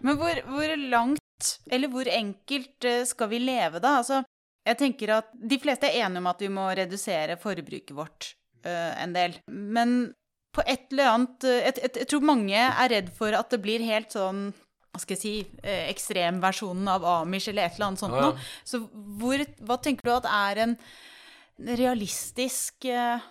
[0.05, 1.18] Men hvor, hvor, langt,
[1.71, 3.97] eller hvor enkelt eh, skal vi leve da?
[4.01, 4.21] Altså,
[4.67, 8.33] jeg tenker at De fleste er enige om at vi må redusere forbruket vårt
[8.67, 9.37] uh, en del.
[9.47, 10.11] Men
[10.53, 13.85] på et eller annet jeg, jeg, jeg tror mange er redd for at det blir
[13.87, 14.49] helt sånn
[14.89, 18.29] hva skal jeg si, eh, ekstremversjonen av Amish eller et eller annet sånt ja, ja.
[18.31, 18.47] noe.
[18.65, 18.81] Så
[19.21, 20.73] hvor, hva tenker du at er en
[21.77, 23.27] realistisk eh,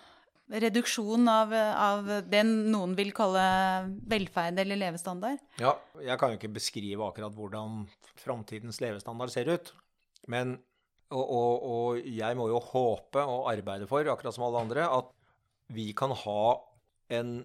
[0.49, 3.43] reduksjon av, av det noen vil kalle
[4.09, 5.41] velferd eller levestandard?
[5.61, 7.83] Ja, jeg kan jo ikke beskrive akkurat hvordan
[8.21, 9.71] framtidens levestandard ser ut.
[10.31, 10.57] Men
[11.09, 15.09] og, og, og, jeg må jo håpe og arbeide for, akkurat som alle andre, at
[15.73, 16.43] vi kan ha
[17.17, 17.39] en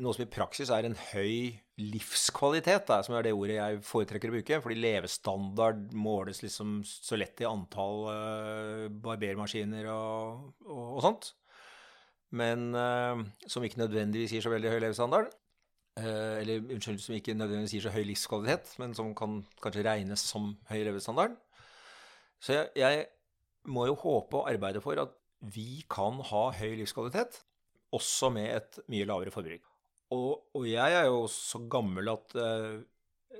[0.00, 4.30] noe som i praksis er en høy livskvalitet, da, som er det ordet jeg foretrekker
[4.30, 4.60] å bruke.
[4.64, 11.32] Fordi levestandard måles liksom så lett i antall uh, barbermaskiner og, og, og, sånt.
[12.32, 15.28] Men uh, som ikke nødvendigvis gir så veldig høy levestandard.
[15.92, 20.22] Uh, eller unnskyld, som ikke nødvendigvis gir så høy livskvalitet, men som kan kanskje regnes
[20.24, 21.34] som høy levestandard.
[22.40, 23.02] Så jeg, jeg
[23.68, 25.12] må jo håpe og arbeide for at
[25.52, 27.42] vi kan ha høy livskvalitet,
[27.92, 29.68] også med et mye lavere forbruk.
[30.12, 32.80] Og, og, jeg er jo så gammel at uh,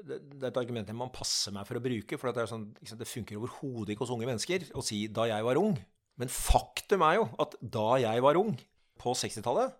[0.02, 2.18] det, det, er et argument jeg må passe meg for å bruke.
[2.20, 5.60] For det, sånn, det funker overhodet ikke hos unge mennesker å si 'da jeg var
[5.60, 5.80] ung'.
[6.20, 8.52] Men faktum er jo at da jeg var ung,
[9.02, 9.72] på 60-tallet,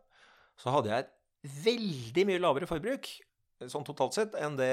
[0.59, 3.09] så hadde jeg et veldig mye lavere forbruk
[3.71, 4.73] sånn totalt sett enn det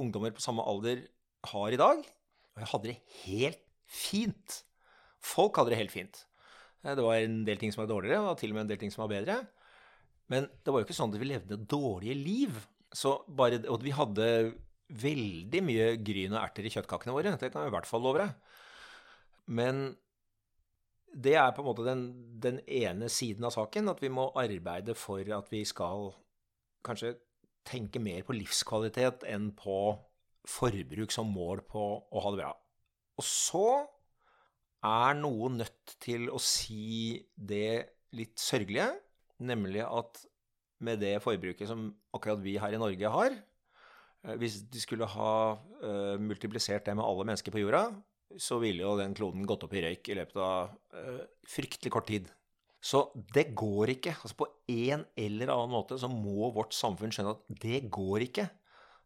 [0.00, 1.04] ungdommer på samme alder
[1.50, 2.04] har i dag.
[2.54, 4.60] Og jeg hadde det helt fint.
[5.24, 6.24] Folk hadde det helt fint.
[6.84, 8.92] Det var en del ting som var dårligere, og til og med en del ting
[8.92, 9.38] som var bedre.
[10.32, 12.58] Men det var jo ikke sånn at vi levde dårlige liv.
[12.94, 14.28] Så bare, og vi hadde
[14.94, 17.34] veldig mye gryn og erter i kjøttkakene våre.
[17.40, 18.34] Det kan jeg i hvert fall love deg.
[19.56, 19.86] Men
[21.14, 22.02] det er på en måte den,
[22.42, 26.10] den, ene siden av saken, at vi må arbeide for at vi skal
[26.84, 27.14] kanskje
[27.64, 29.94] tenke mer på livskvalitet enn på
[30.44, 32.52] forbruk som mål på å ha det bra.
[33.16, 33.66] Og så
[34.84, 38.92] er noen nødt til å si det litt sørgelige,
[39.42, 40.20] Nemlig at
[40.84, 45.32] med det forbruket som akkurat vi her i Norge har eh, Hvis de skulle ha
[45.58, 47.88] uh, multiplisert det med alle mennesker på jorda,
[48.40, 52.08] så ville jo den kloden gått opp i røyk i løpet av uh, fryktelig kort
[52.10, 52.30] tid.
[52.84, 54.12] Så det går ikke.
[54.18, 58.48] Altså På en eller annen måte så må vårt samfunn skjønne at det går ikke.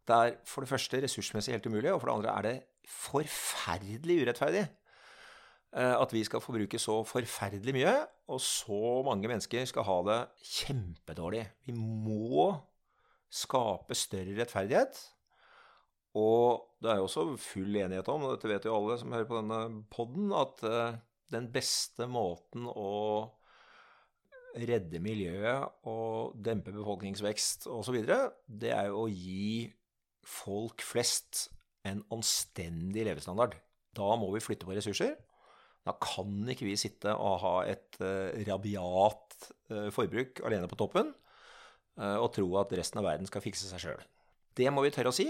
[0.08, 2.56] Det er for det første ressursmessig helt umulig, og for det andre er det
[2.88, 4.64] forferdelig urettferdig.
[5.76, 7.92] Eh, at vi skal forbruke så forferdelig mye,
[8.32, 11.44] og så mange mennesker skal ha det kjempedårlig.
[11.68, 12.48] Vi må
[13.28, 14.96] skape større rettferdighet.
[16.16, 19.26] Og det er jo også full enighet om, og dette vet jo alle som hører
[19.26, 20.98] på denne poden, at eh,
[21.34, 22.92] den beste måten å
[24.58, 27.98] redde miljøet og dempe befolkningsvekst osv.,
[28.46, 29.66] det er jo å gi
[30.28, 31.48] folk flest
[31.88, 33.56] en anstendig levestandard.
[33.96, 35.16] Da må vi flytte på ressurser.
[35.86, 39.36] Da kan ikke vi sitte og ha et uh, rabiat
[39.72, 41.14] uh, forbruk alene på toppen
[41.98, 44.02] og tro at resten av verden skal fikse seg sjøl.
[44.54, 45.24] Det må vi tørre å si.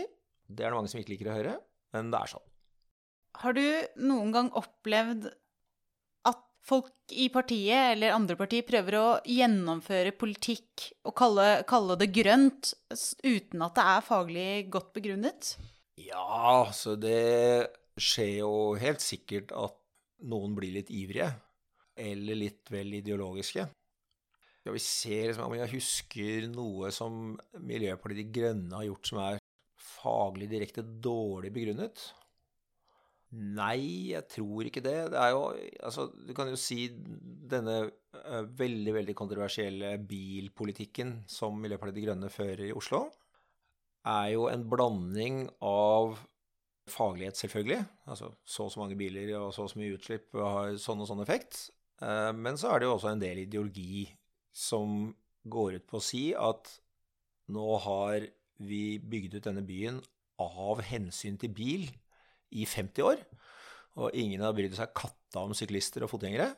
[0.48, 1.56] Det er det mange som ikke liker å høre,
[1.94, 2.46] men det er sånn.
[3.38, 3.64] Har du
[4.08, 5.28] noen gang opplevd
[6.28, 12.10] at folk i partiet eller andre partier prøver å gjennomføre politikk og kalle, kalle det
[12.16, 12.72] grønt
[13.22, 15.52] uten at det er faglig godt begrunnet?
[16.00, 17.68] Ja, så det
[17.98, 19.76] skjer jo helt sikkert at
[20.28, 21.30] noen blir litt ivrige,
[21.98, 23.66] eller litt vel ideologiske.
[24.66, 29.20] Ja, vi ser liksom, om jeg husker noe som Miljøpartiet De Grønne har gjort som
[29.22, 29.37] er
[29.98, 32.02] faglig direkte dårlig begrunnet.
[33.28, 34.96] Nei, jeg tror ikke det.
[35.12, 35.42] Det er jo
[35.84, 37.90] Altså, du kan jo si denne
[38.56, 43.04] veldig, veldig kontroversielle bilpolitikken som Miljøpartiet De Grønne fører i Oslo,
[44.08, 46.16] er jo en blanding av
[46.88, 47.82] faglighet, selvfølgelig.
[48.08, 51.10] Altså så og så mange biler og så og så mye utslipp har sånn og
[51.10, 51.66] sånn effekt.
[52.00, 54.06] Men så er det jo også en del ideologi
[54.54, 55.10] som
[55.48, 56.70] går ut på å si at
[57.52, 58.24] nå har
[58.58, 60.00] vi bygde ut denne byen
[60.42, 61.88] av hensyn til bil
[62.54, 63.22] i 50 år,
[63.98, 66.52] og ingen har brydd seg katta om syklister og fotgjengere.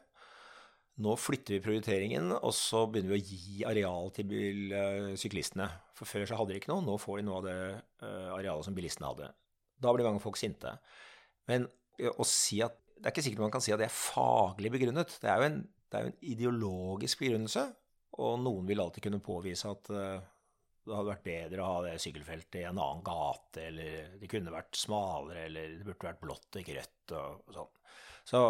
[1.00, 5.70] Nå flytter vi prioriteringen, og så begynner vi å gi areal til bil, uh, syklistene.
[5.96, 7.56] For før så hadde de ikke noe, nå får de noe av det
[8.04, 9.30] uh, arealet som bilistene hadde.
[9.80, 10.74] Da blir mange folk sinte.
[11.48, 11.64] Men
[12.02, 14.74] uh, å si at det er ikke sikkert man kan si at det er faglig
[14.74, 15.14] begrunnet.
[15.22, 15.62] Det er jo en,
[15.96, 17.64] er jo en ideologisk begrunnelse,
[18.20, 19.88] og noen vil alltid kunne påvise at
[20.86, 24.54] det hadde vært bedre å ha det sykkelfeltet i en annen gate, eller det kunne
[24.54, 27.70] vært smalere, eller det burde vært blått og ikke rødt, og, og sånn.
[28.30, 28.42] Så,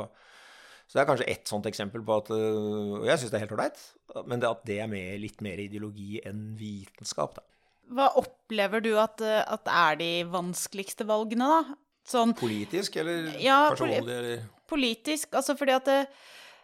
[0.86, 3.54] så, det er kanskje ett sånt eksempel på at Og jeg syns det er helt
[3.56, 3.84] ålreit,
[4.26, 7.46] men det at det er med litt mer ideologi enn vitenskap, da.
[7.90, 11.78] Hva opplever du at, at er de vanskeligste valgene, da?
[12.10, 14.44] Sånn, politisk eller ja, personlig, eller?
[14.70, 15.98] Politisk, altså fordi at det,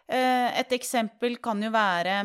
[0.07, 2.15] eh, Et eksempel kan jo være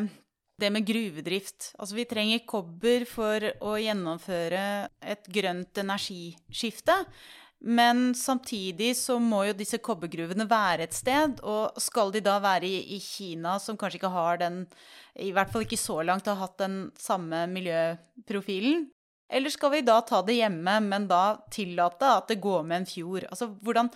[0.59, 1.71] det med gruvedrift.
[1.79, 4.65] Altså, vi trenger kobber for å gjennomføre
[5.13, 6.97] et grønt energiskifte.
[7.63, 11.39] Men samtidig så må jo disse kobbergruvene være et sted.
[11.47, 14.65] Og skal de da være i, Kina, som kanskje ikke har den
[15.15, 18.89] I hvert fall ikke så langt har hatt den samme miljøprofilen?
[19.33, 22.89] Eller skal vi da ta det hjemme, men da tillate at det går med en
[22.89, 23.29] fjord?
[23.31, 23.89] Altså, hvordan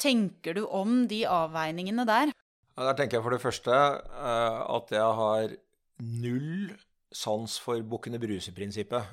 [0.00, 2.34] tenker du om de avveiningene der?
[2.80, 5.56] Der tenker jeg for det første uh, at jeg har
[6.00, 6.72] null
[7.10, 9.06] sans for Bukkene Bruse-prinsippet,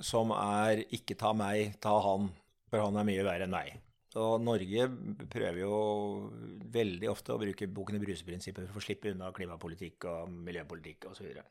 [0.00, 2.32] som er 'ikke ta meg, ta han',
[2.70, 3.80] for han er mye verre enn meg.
[4.16, 4.88] Og Norge
[5.30, 6.30] prøver jo
[6.70, 11.16] veldig ofte å bruke Bukkene Bruse-prinsippet for å slippe unna klimapolitikk og miljøpolitikk osv.
[11.16, 11.44] Så, videre.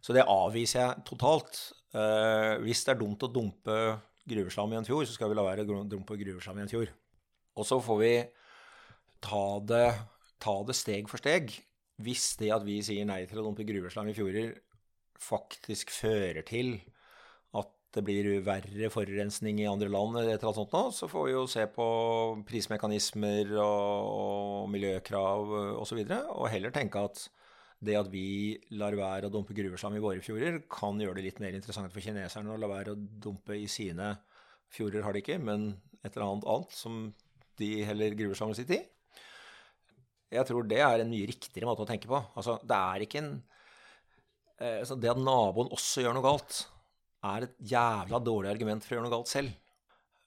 [0.00, 1.72] så det avviser jeg totalt.
[1.92, 5.42] Eh, hvis det er dumt å dumpe gruveslam i en fjord, så skal vi la
[5.42, 6.88] være å dumpe gruveslam i en fjord.
[7.56, 8.14] Og så får vi
[9.20, 9.94] ta det,
[10.40, 11.52] ta det steg for steg
[12.02, 14.54] hvis det at vi sier nei til å dumpe gruveslam i fjorder,
[15.22, 16.74] faktisk fører til
[17.58, 21.08] at det blir verre forurensning i andre land, eller et eller annet sånt nå, så
[21.10, 21.86] får vi jo se på
[22.48, 27.26] prismekanismer og, miljøkrav osv., og, så og heller tenke at
[27.82, 31.40] det at vi lar være å dumpe gruveslam i våre fjorder, kan gjøre det litt
[31.42, 34.14] mer interessant for kineserne å la være å dumpe i sine
[34.72, 35.72] fjorder, har de ikke, men
[36.02, 37.02] et eller annet annet som
[37.60, 38.80] de heller gruveslammet sitt i.
[40.32, 42.20] Jeg tror det er en mye riktigere måte å tenke på.
[42.38, 43.32] Altså, det er ikke en
[44.58, 46.62] eh, altså, Det at naboen også gjør noe galt,
[47.32, 49.52] er et jævla dårlig argument for å gjøre noe galt selv.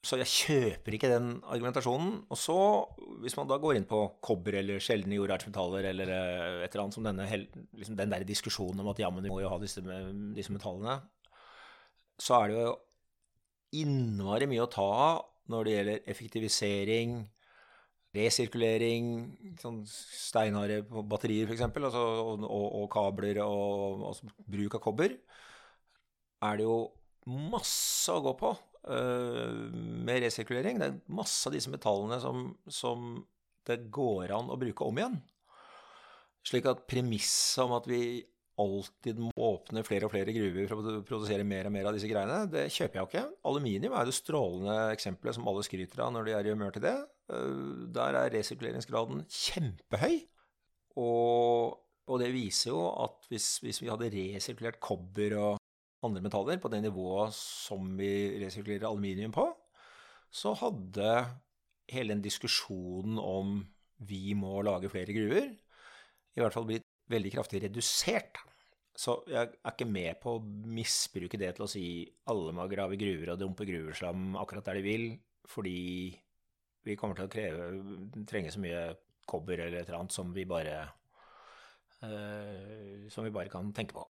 [0.05, 2.11] Så jeg kjøper ikke den argumentasjonen.
[2.29, 2.57] Og så,
[3.23, 6.97] hvis man da går inn på kobber eller sjeldne jordartsmetaller eller eh, et eller annet
[6.97, 7.25] som denne,
[7.73, 9.81] liksom den der diskusjonen om at jammen, du må jo ha disse,
[10.37, 10.99] disse metallene,
[12.21, 12.75] så er det jo
[13.81, 17.17] innmari mye å ta av når det gjelder effektivisering,
[18.15, 19.09] resirkulering,
[19.61, 25.17] sånn steinharde batterier f.eks., altså, og, og, og, kabler og altså, bruk av kobber,
[26.45, 26.79] er det jo
[27.25, 29.53] masse å gå på uh,
[30.05, 30.81] med resirkulering.
[30.81, 33.15] Det er masse av disse metallene som, som
[33.65, 35.17] det går an å bruke om igjen.
[36.45, 38.21] Slik at premisset om at vi
[38.61, 42.09] alltid må åpne flere og flere gruver for å produsere mer og mer av disse
[42.09, 43.23] greiene, det kjøper jeg jo ikke.
[43.51, 46.85] Aluminium er det strålende eksempelet som alle skryter av når de er i humør til
[46.85, 46.95] det.
[47.35, 47.65] Eh,
[47.97, 50.17] der er resirkuleringsgraden kjempehøy.
[51.03, 51.75] Og,
[52.07, 55.53] og det viser jo at hvis, hvis, vi hadde resirkulert kobber og
[56.05, 59.49] andre metaller på det nivået som vi resirkulerer aluminium på,
[60.31, 61.11] så hadde
[61.91, 63.59] hele den diskusjonen om
[64.05, 65.51] vi må lage flere gruver,
[66.35, 68.41] i hvert fall blitt veldig kraftig redusert.
[68.95, 71.85] Så jeg er ikke med på å misbruke det til å si
[72.31, 75.07] alle må grave gruver og dumpe gruveslam akkurat der de vil,
[75.51, 75.79] fordi
[76.85, 77.67] vi kommer til å kreve,
[78.29, 78.85] trenge så mye
[79.27, 80.77] kobber eller et eller annet som vi bare
[82.05, 84.05] øh, som vi bare kan tenke på.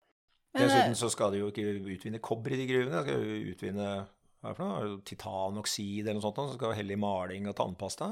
[0.54, 3.00] Dessuten så skal de jo ikke utvinne kobber i de gruvene.
[3.00, 3.88] De skal jo utvinne
[4.44, 5.02] hva er det for noe?
[5.08, 8.12] titanoksid eller noe sånt, som skal helle i maling og tannpasta.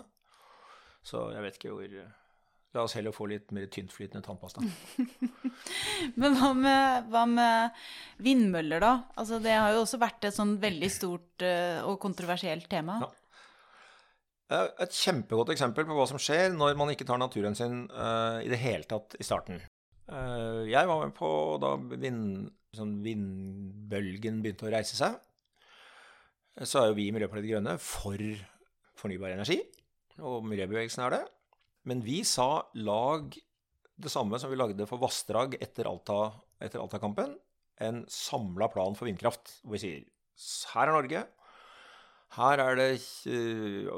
[1.04, 1.96] Så jeg vet ikke hvor
[2.72, 4.64] La oss heller få litt mer tyntflytende tannpasta.
[6.22, 7.82] Men hva med, hva med,
[8.24, 8.92] vindmøller, da?
[9.20, 13.02] Altså, det har jo også vært et sånn veldig stort uh, og kontroversielt tema.
[13.04, 13.12] Ja.
[14.84, 18.60] Et kjempegodt eksempel på hva som skjer når man ikke tar naturhensyn uh, i det
[18.64, 19.60] hele tatt i starten.
[20.08, 21.28] Uh, jeg var med på
[21.64, 25.20] da vind, sånn vindbølgen begynte å reise seg.
[26.64, 28.24] Så er jo vi i Miljøpartiet De Grønne for
[29.00, 29.60] fornybar energi,
[30.24, 31.24] og miljøbevegelsen er det.
[31.90, 33.34] Men vi sa lag
[34.02, 37.36] det samme som vi lagde for vassdrag etter Alta-kampen.
[37.36, 37.48] Alta
[37.82, 40.02] en samla plan for vindkraft, hvor vi sier
[40.76, 41.22] her er Norge.
[42.38, 42.90] Her er det
[43.28, 43.90] uh,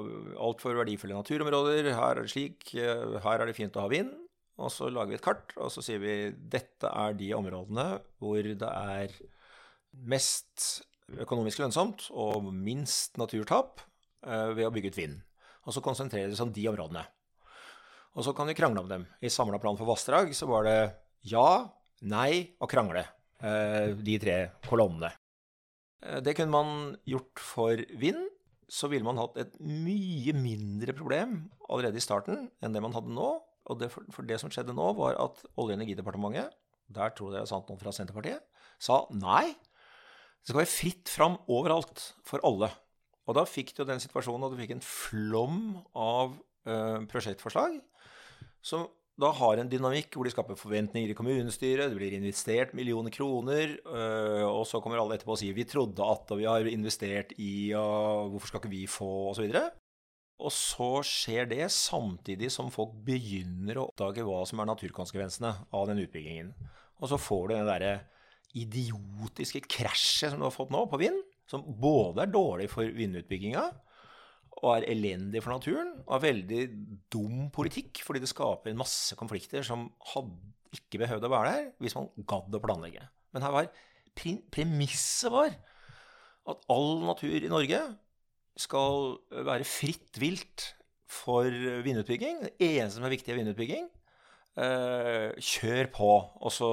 [0.41, 1.91] altfor verdifulle naturområder.
[1.93, 2.71] Her er det slik.
[2.73, 4.13] Uh, her er det fint å ha vind.
[4.57, 7.85] og så lager vi et kart, og så sier vi dette er de områdene
[8.21, 9.15] hvor det er
[9.93, 10.83] mest
[11.23, 13.81] økonomisk lønnsomt og minst naturtap
[14.25, 15.17] eh, ved å bygge ut vind.
[15.65, 17.03] Og så konsentrerer vi oss om de områdene.
[18.13, 19.05] Og så kan vi krangle om dem.
[19.25, 20.77] I samla plan for vassdrag så var det
[21.29, 21.65] ja,
[22.05, 23.05] nei og krangle.
[23.43, 24.37] Eh, de tre
[24.67, 25.09] kolonnene.
[26.03, 28.29] Eh, det kunne man gjort for vind.
[28.73, 33.13] Så ville man hatt et mye mindre problem allerede i starten enn det man hadde
[33.13, 33.31] nå.
[33.69, 36.53] Og det, for det som skjedde nå, var at Olje- og energidepartementet,
[36.93, 38.43] der tror dere er sant noen fra Senterpartiet,
[38.81, 39.53] sa nei.
[40.43, 42.69] Det skal være fritt fram overalt for alle.
[43.23, 45.59] Og da fikk du den situasjonen at du fikk en flom
[45.95, 46.33] av
[46.67, 46.75] ø,
[47.07, 47.77] prosjektforslag
[48.63, 48.87] som
[49.19, 53.75] da har en dynamikk hvor de skaper forventninger i kommunestyret, det blir investert millioner kroner,
[53.85, 57.33] øh, og så kommer alle etterpå og sier 'vi trodde at', og 'vi har investert
[57.37, 59.45] i', og 'hvorfor skal ikke vi få', osv.
[59.53, 59.69] Og,
[60.39, 65.87] og så skjer det samtidig som folk begynner å oppdage hva som er naturkonsekvensene av
[65.87, 66.53] den utbyggingen.
[66.99, 67.99] Og så får du det derre
[68.55, 73.69] idiotiske krasjet som du har fått nå på vind, som både er dårlig for vindutbygginga,
[74.63, 76.61] og er elendig for naturen, og er veldig
[77.11, 81.65] dum politikk, fordi det skaper en masse konflikter som hadde ikke behøvd å være der
[81.83, 83.03] hvis man gadd å planlegge.
[83.35, 83.67] Men her var
[84.15, 85.51] premisset var
[86.49, 87.81] at all natur i Norge
[88.59, 89.17] skal
[89.49, 90.69] være fritt vilt
[91.09, 91.49] for
[91.85, 92.43] vindutbygging.
[92.45, 93.87] Det eneste som er viktig, er vindutbygging.
[94.53, 96.11] Eh, kjør på,
[96.45, 96.69] og så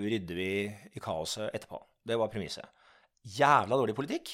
[0.00, 0.52] rydder vi
[0.96, 1.80] i kaoset etterpå.
[2.08, 2.68] Det var premisset.
[3.22, 4.32] Jævla dårlig politikk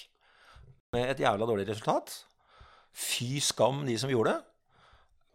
[0.94, 2.14] med et jævla dårlig resultat.
[2.94, 4.44] Fy skam de som gjorde det.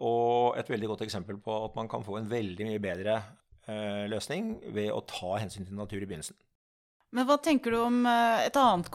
[0.03, 3.19] Og et veldig godt eksempel på at man kan få en veldig mye bedre
[3.69, 6.39] eh, løsning ved å ta hensyn til natur i begynnelsen.
[7.13, 8.89] Men hva tenker du om eh, et annet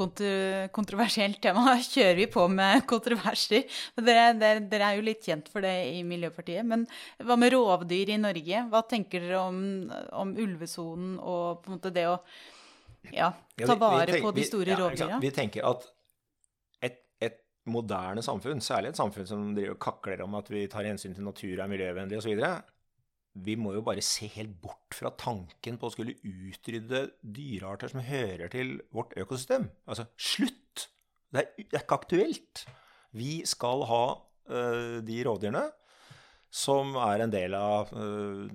[0.74, 1.76] kontroversielt tema?
[1.94, 3.64] Kjører vi på med kontroverser?
[3.94, 6.66] Dere, dere, dere, er jo litt kjent for det i Miljøpartiet.
[6.66, 6.84] Men
[7.22, 8.64] hva med rovdyr i Norge?
[8.72, 9.60] Hva tenker dere om,
[10.18, 12.18] om ulvesonen og på en måte det å
[13.14, 13.30] ja,
[13.62, 15.22] ta vare ja, vi, vi, på de store ja, rovdyra?
[15.22, 15.86] Vi tenker at
[17.70, 21.26] moderne samfunn, særlig et samfunn som driver og kakler om at vi tar hensyn til
[21.26, 22.42] natur er miljøvennlig osv.,
[23.38, 28.02] vi må jo bare se helt bort fra tanken på å skulle utrydde dyrearter som
[28.02, 29.68] hører til vårt økosystem.
[29.86, 30.88] Altså, slutt!
[31.28, 32.64] Det er, det er ikke aktuelt.
[33.16, 34.04] Vi skal ha
[34.48, 35.66] øh, de rovdyrene
[36.48, 38.48] som er en del av øh,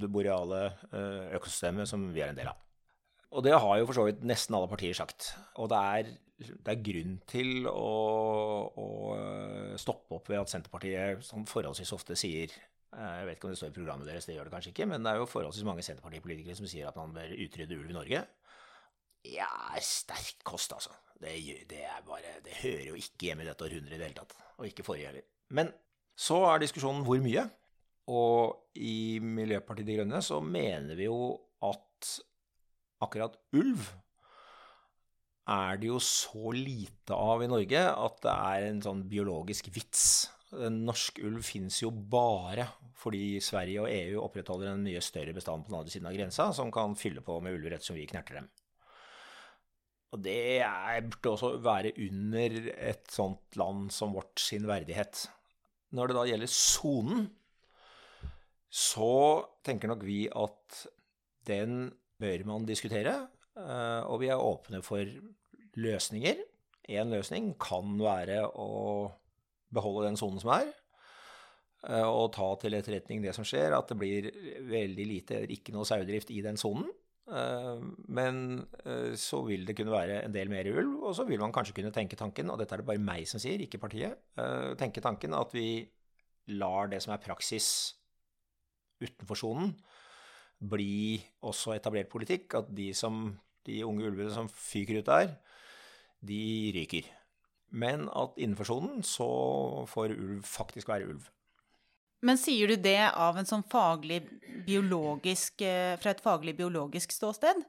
[0.00, 2.60] det boreale øh, økosystemet som vi er en del av.
[3.32, 5.32] Og det har jo for så vidt nesten alle partier sagt.
[5.56, 6.12] Og det er
[6.50, 7.94] det er grunn til å,
[8.72, 13.48] å, eh, stoppe opp ved at Senterpartiet sånn forholdsvis ofte sier eh, Jeg vet ikke
[13.48, 15.30] om det står i programmet deres, det gjør det kanskje ikke, men det er jo
[15.30, 18.24] forholdsvis mange Senterpartipolitikere som sier at man bør utrydde ulv i Norge.
[19.32, 20.94] Ja, sterk kost, altså.
[21.22, 21.36] Det,
[21.70, 24.34] det, bare, det hører jo ikke hjemme i dette århundret i det hele tatt.
[24.58, 25.26] Og ikke forrige heller.
[25.54, 25.70] Men
[26.18, 27.44] så er diskusjonen hvor mye.
[28.10, 32.10] Og i Miljøpartiet De Grønne så mener vi jo at
[33.02, 33.86] akkurat ulv
[35.50, 40.30] er det jo så lite av i Norge at det er en sånn biologisk vits.
[40.52, 42.68] Norsk ulv finnes jo bare
[43.02, 46.50] fordi Sverige og EU opprettholder en mye større bestand på den andre siden av grensa,
[46.54, 48.50] som kan fylle på med ulver rett som vi knerter dem.
[50.12, 55.24] Og det er, burde også være under et sånt land som vårt sin verdighet.
[55.96, 57.30] Når det da gjelder sonen,
[58.72, 59.12] så
[59.64, 60.84] tenker nok vi at
[61.48, 61.88] den
[62.22, 63.16] bør man diskutere.
[63.58, 65.08] Eh, og vi er åpne for
[65.80, 66.40] løsninger.
[66.92, 69.10] Én løsning kan være å
[69.72, 70.72] beholde den sonen som er,
[71.88, 74.30] eh, og ta til etterretning det som skjer, at det blir
[74.68, 76.90] veldig lite eller ikke noe sauedrift i den sonen.
[77.32, 77.78] Eh,
[78.08, 78.66] men
[79.16, 81.94] så vil det kunne være en del mer ulv, og så vil man kanskje kunne
[81.94, 84.18] tenke tanken, og dette er det bare meg som sier, ikke partiet,
[84.76, 85.86] tenke tanken at vi
[86.58, 87.94] lar det som er praksis
[89.00, 89.76] utenfor sonen,
[90.62, 92.54] bli også etablert politikk.
[92.60, 93.24] At de, som,
[93.66, 95.34] de unge ulvene som fyker ut der,
[96.22, 97.10] de ryker.
[97.72, 99.28] Men at innenfor sonen så
[99.88, 101.28] får ulv faktisk være ulv.
[102.22, 104.20] Men sier du det av en sånn faglig
[104.66, 107.64] biologisk eh, Fra et faglig biologisk ståsted?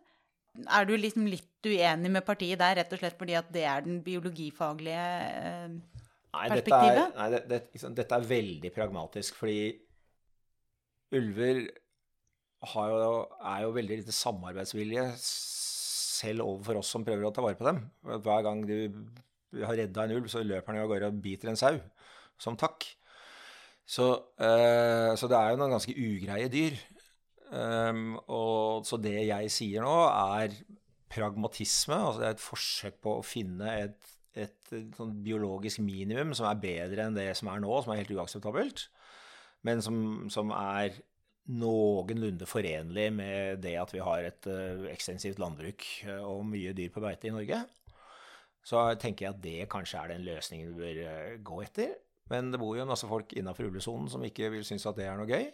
[0.70, 3.82] Er du liksom litt uenig med partiet der, rett og slett fordi at det er
[3.88, 5.08] den biologifaglige
[5.40, 5.80] eh,
[6.30, 6.36] perspektivet?
[6.36, 9.64] Nei, dette er, nei, det, det, dette er veldig pragmatisk, fordi
[11.18, 11.64] ulver
[12.64, 13.12] jo,
[13.44, 17.82] er jo veldig lite samarbeidsvilje selv overfor oss som prøver å ta vare på dem.
[18.04, 18.78] Hver gang du
[19.64, 21.76] har redda en ulv, så løper han av gårde og biter en sau
[22.42, 22.86] som takk.
[23.84, 24.08] Så,
[24.40, 26.80] eh, så, det er jo noen ganske ugreie dyr.
[27.54, 29.94] Um, og, så det jeg sier nå,
[30.40, 30.56] er
[31.14, 32.00] pragmatisme.
[32.00, 36.50] Altså det er et forsøk på å finne et, et, et sånn biologisk minimum som
[36.50, 38.88] er bedre enn det som er nå, som er helt uakseptabelt.
[39.68, 39.98] Men som,
[40.34, 40.98] som er
[41.52, 46.92] noenlunde forenlig med det at vi har et uh, ekstensivt landbruk uh, og mye dyr
[46.94, 47.60] på beite i Norge,
[48.64, 51.98] så tenker jeg at det kanskje er den løsningen vi bør uh, gå etter.
[52.32, 55.20] Men det bor jo masse folk innafor ulvesonen som ikke vil synes at det er
[55.20, 55.50] noe gøy.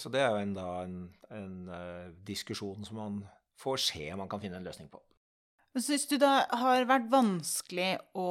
[0.00, 0.94] så det er jo en, da, en,
[1.36, 3.18] en diskusjon som man
[3.60, 5.02] får se om man kan finne en løsning på.
[5.76, 8.30] Syns du det har vært vanskelig å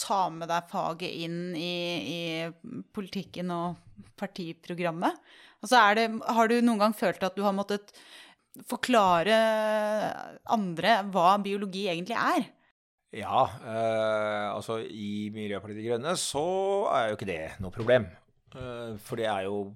[0.00, 5.20] ta med deg faget inn i, i politikken og partiprogrammet?
[5.60, 7.92] Altså det, har du noen gang følt at du har måttet
[8.68, 9.36] forklare
[10.50, 12.48] andre hva biologi egentlig er?
[13.16, 16.46] Ja, eh, altså i Miljøpartiet De Grønne så
[16.94, 18.06] er jo ikke det noe problem.
[18.54, 19.70] Eh, for det er jo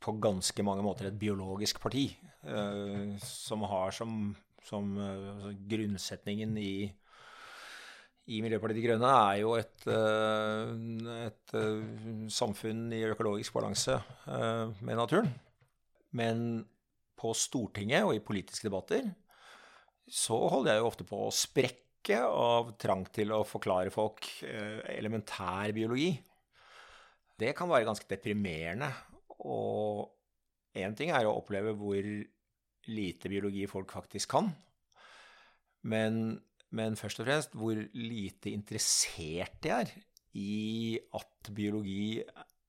[0.00, 4.32] på ganske mange måter et biologisk parti eh, som har som,
[4.64, 6.72] som eh, altså grunnsetningen i
[8.30, 10.72] i Miljøpartiet De Grønne er jo et, eh,
[11.26, 15.30] et, eh, samfunn i økologisk balanse eh, med naturen.
[16.14, 16.64] Men
[17.18, 19.10] på Stortinget og i politiske debatter
[20.10, 25.70] så holder jeg jo ofte på å sprekke av trang til å forklare folk elementær
[25.76, 26.08] biologi.
[27.38, 28.88] Det kan være ganske deprimerende.
[29.46, 30.08] Og
[30.74, 32.08] én ting er å oppleve hvor
[32.90, 34.50] lite biologi folk faktisk kan.
[35.86, 36.40] Men
[36.76, 39.92] men først og fremst hvor lite interessert de er
[40.38, 42.20] i at biologi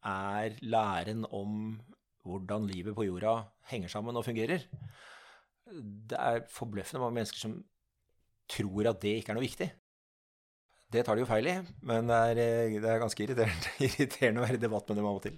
[0.08, 1.76] er læren om
[2.26, 3.36] hvordan livet på jorda
[3.70, 4.66] henger sammen og fungerer.
[6.10, 7.60] Det er forbløffende mange mennesker som
[8.52, 9.70] tror at det ikke er noe viktig.
[10.92, 11.56] Det tar de jo feil i,
[11.88, 15.22] men det er, det er ganske irriterende, irriterende, å være i debatt med dem av
[15.22, 15.38] og til.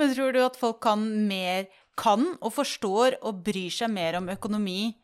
[0.00, 1.66] Men tror du at folk kan mer,
[2.00, 4.94] kan og forstår og bryr seg mer om økonomi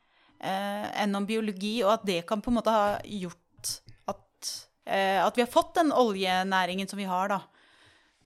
[0.40, 3.72] eh, enn om biologi, og at det kan på en måte ha gjort
[4.12, 4.52] at,
[4.86, 7.42] eh, at vi har fått den oljenæringen som vi har, da.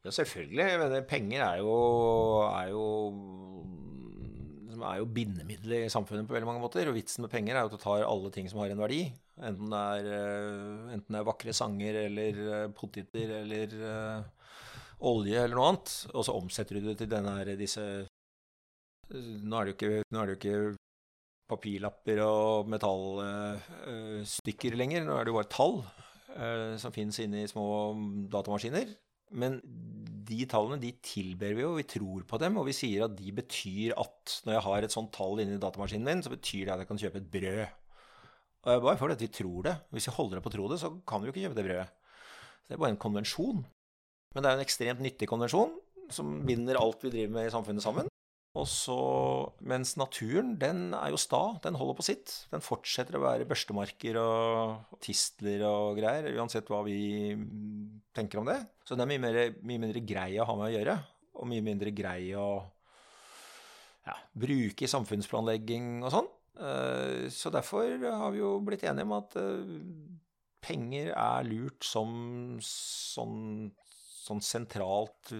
[0.01, 0.69] Ja, selvfølgelig.
[0.81, 1.77] Men penger er jo,
[2.49, 2.87] er jo
[4.81, 6.89] er jo bindemiddelet i samfunnet på veldig mange måter.
[6.89, 9.03] Og vitsen med penger er jo at du tar alle ting som har en verdi.
[9.41, 14.23] Enten det er, eh, enten det er vakre sanger eller eh, poteter eller uh,
[15.11, 15.95] olje eller noe annet.
[16.15, 17.87] Og så omsetter du det til denne, disse
[19.11, 20.77] Nå er det jo ikke
[21.51, 25.05] papirlapper og metallstykker lenger.
[25.07, 25.79] Nå er det jo bare tall
[26.37, 27.67] eh, som finnes inne i små
[28.33, 28.93] datamaskiner.
[29.31, 29.61] Men
[30.27, 33.31] de tallene de tilber vi jo, vi tror på dem, og vi sier at de
[33.35, 36.83] betyr at når jeg har et sånt tall inni datamaskinen min, så betyr det at
[36.83, 37.61] jeg kan kjøpe et brød.
[38.71, 39.77] Og bare fordi vi tror det.
[39.95, 41.69] Hvis vi holder opp på å tro det, så kan vi jo ikke kjøpe det
[41.69, 41.87] brødet.
[42.67, 43.63] Det er bare en konvensjon.
[44.35, 45.73] Men det er jo en ekstremt nyttig konvensjon
[46.15, 48.10] som binder alt vi driver med i samfunnet sammen.
[48.59, 48.97] Og så,
[49.63, 51.43] mens naturen, den er jo sta.
[51.63, 52.33] Den holder på sitt.
[52.51, 57.37] Den fortsetter å være børstemarker og tistler og greier, uansett hva vi
[58.17, 58.59] tenker om det.
[58.83, 60.99] Så den er mye, mer, mye mindre grei å ha med å gjøre,
[61.39, 62.49] og mye mindre grei å
[64.09, 66.31] ja, bruke i samfunnsplanlegging og sånn.
[66.59, 69.77] Eh, så derfor har vi jo blitt enige om at eh,
[70.61, 73.71] penger er lurt som sånn,
[74.27, 75.31] sånn sentralt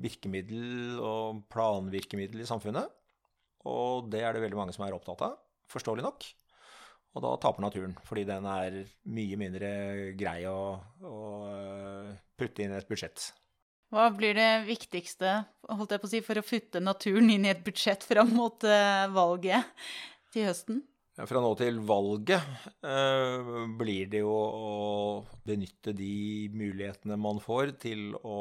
[0.00, 2.90] virkemiddel og planvirkemiddel i samfunnet.
[3.68, 5.38] Og det er det veldig mange som er opptatt av,
[5.72, 6.26] forståelig nok.
[7.14, 8.80] Og da taper naturen, fordi den er
[9.14, 9.70] mye mindre
[10.18, 10.74] grei å,
[11.06, 13.28] å øh, putte inn i et budsjett.
[13.94, 15.36] Hva blir det viktigste
[15.68, 18.66] holdt jeg på å si, for å putte naturen inn i et budsjett fram mot
[18.66, 19.86] øh, valget
[20.34, 20.82] til høsten?
[21.14, 22.42] Ja, fra nå til valget
[22.82, 24.72] eh, blir det jo å
[25.46, 28.40] benytte de mulighetene man får til å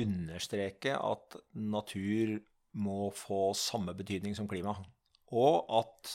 [0.00, 2.38] understreke at natur
[2.80, 4.74] må få samme betydning som klima.
[5.32, 6.14] Og at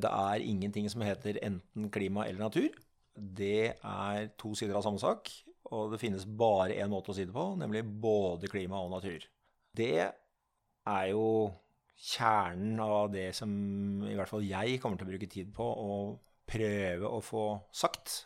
[0.00, 2.70] det er ingenting som heter enten klima eller natur.
[3.14, 5.30] Det er to sider av samme sak,
[5.70, 9.22] og det finnes bare én måte å si det på, nemlig både klima og natur.
[9.74, 11.28] Det er jo
[11.94, 13.50] kjernen av det som
[14.08, 15.92] i hvert fall jeg kommer til å bruke tid på å
[16.44, 18.24] prøve å få sagt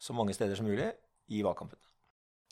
[0.00, 0.88] så mange steder som mulig
[1.32, 1.78] i valgkampen.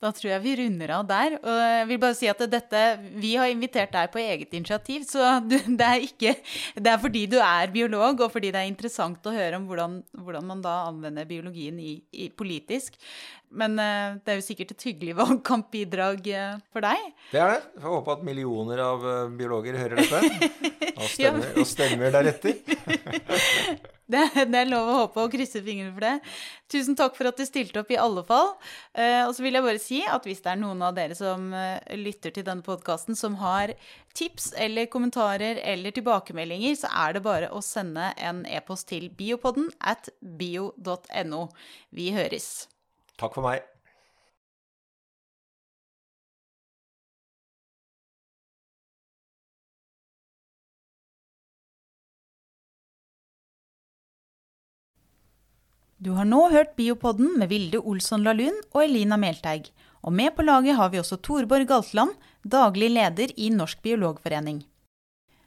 [0.03, 1.37] Da tror jeg vi runder av der.
[1.39, 2.83] Og jeg vil bare si at dette
[3.23, 6.35] Vi har invitert deg på eget initiativ, så du, det er ikke
[6.75, 10.01] Det er fordi du er biolog, og fordi det er interessant å høre om hvordan,
[10.19, 12.99] hvordan man da anvender biologien i, i politisk.
[13.55, 17.11] Men uh, det er jo sikkert et hyggelig valgkampbidrag uh, for deg.
[17.31, 17.61] Det er det.
[17.77, 20.23] Jeg får håpe at millioner av uh, biologer hører dette
[20.99, 23.93] og stemmer, og stemmer deretter.
[24.05, 24.21] Det,
[24.53, 26.15] det, er lov å håpe og krysse fingrene for det.
[26.73, 28.53] Tusen takk for at du stilte opp, i alle fall.
[28.93, 31.49] Eh, og så vil jeg bare si at hvis det er noen av dere som
[31.57, 33.73] eh, lytter til denne podkasten, som har
[34.17, 39.73] tips eller kommentarer eller tilbakemeldinger, så er det bare å sende en e-post til biopodden
[39.81, 41.47] at bio.no.
[41.97, 42.51] Vi høres.
[43.17, 43.74] Takk for meg.
[56.05, 59.71] Du har nå hørt Biopodden med Vilde Olsson Lahlun og Elina Melteig.
[60.05, 62.13] Og med på laget har vi også Torborg Galtland,
[62.45, 64.59] daglig leder i Norsk biologforening.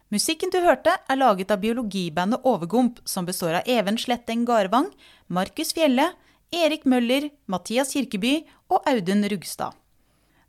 [0.09, 4.89] Musikken du hørte, er laget av biologibandet Overgump, som består av Even Sletteng Garvang,
[5.27, 6.09] Markus Fjelle,
[6.49, 8.39] Erik Møller, Mathias Kirkeby
[8.73, 9.77] og Audun Rugstad.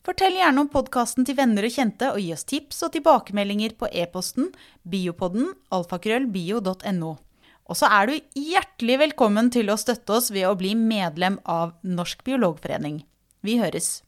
[0.08, 3.92] Fortell gjerne om podkasten til venner og kjente, og gi oss tips og tilbakemeldinger på
[3.92, 4.54] e-posten
[4.88, 7.16] biopodden alfakrøllbio.no.
[7.68, 11.76] Og så er du hjertelig velkommen til å støtte oss ved å bli medlem av
[11.84, 13.02] Norsk biologforening.
[13.44, 13.98] Vi høres!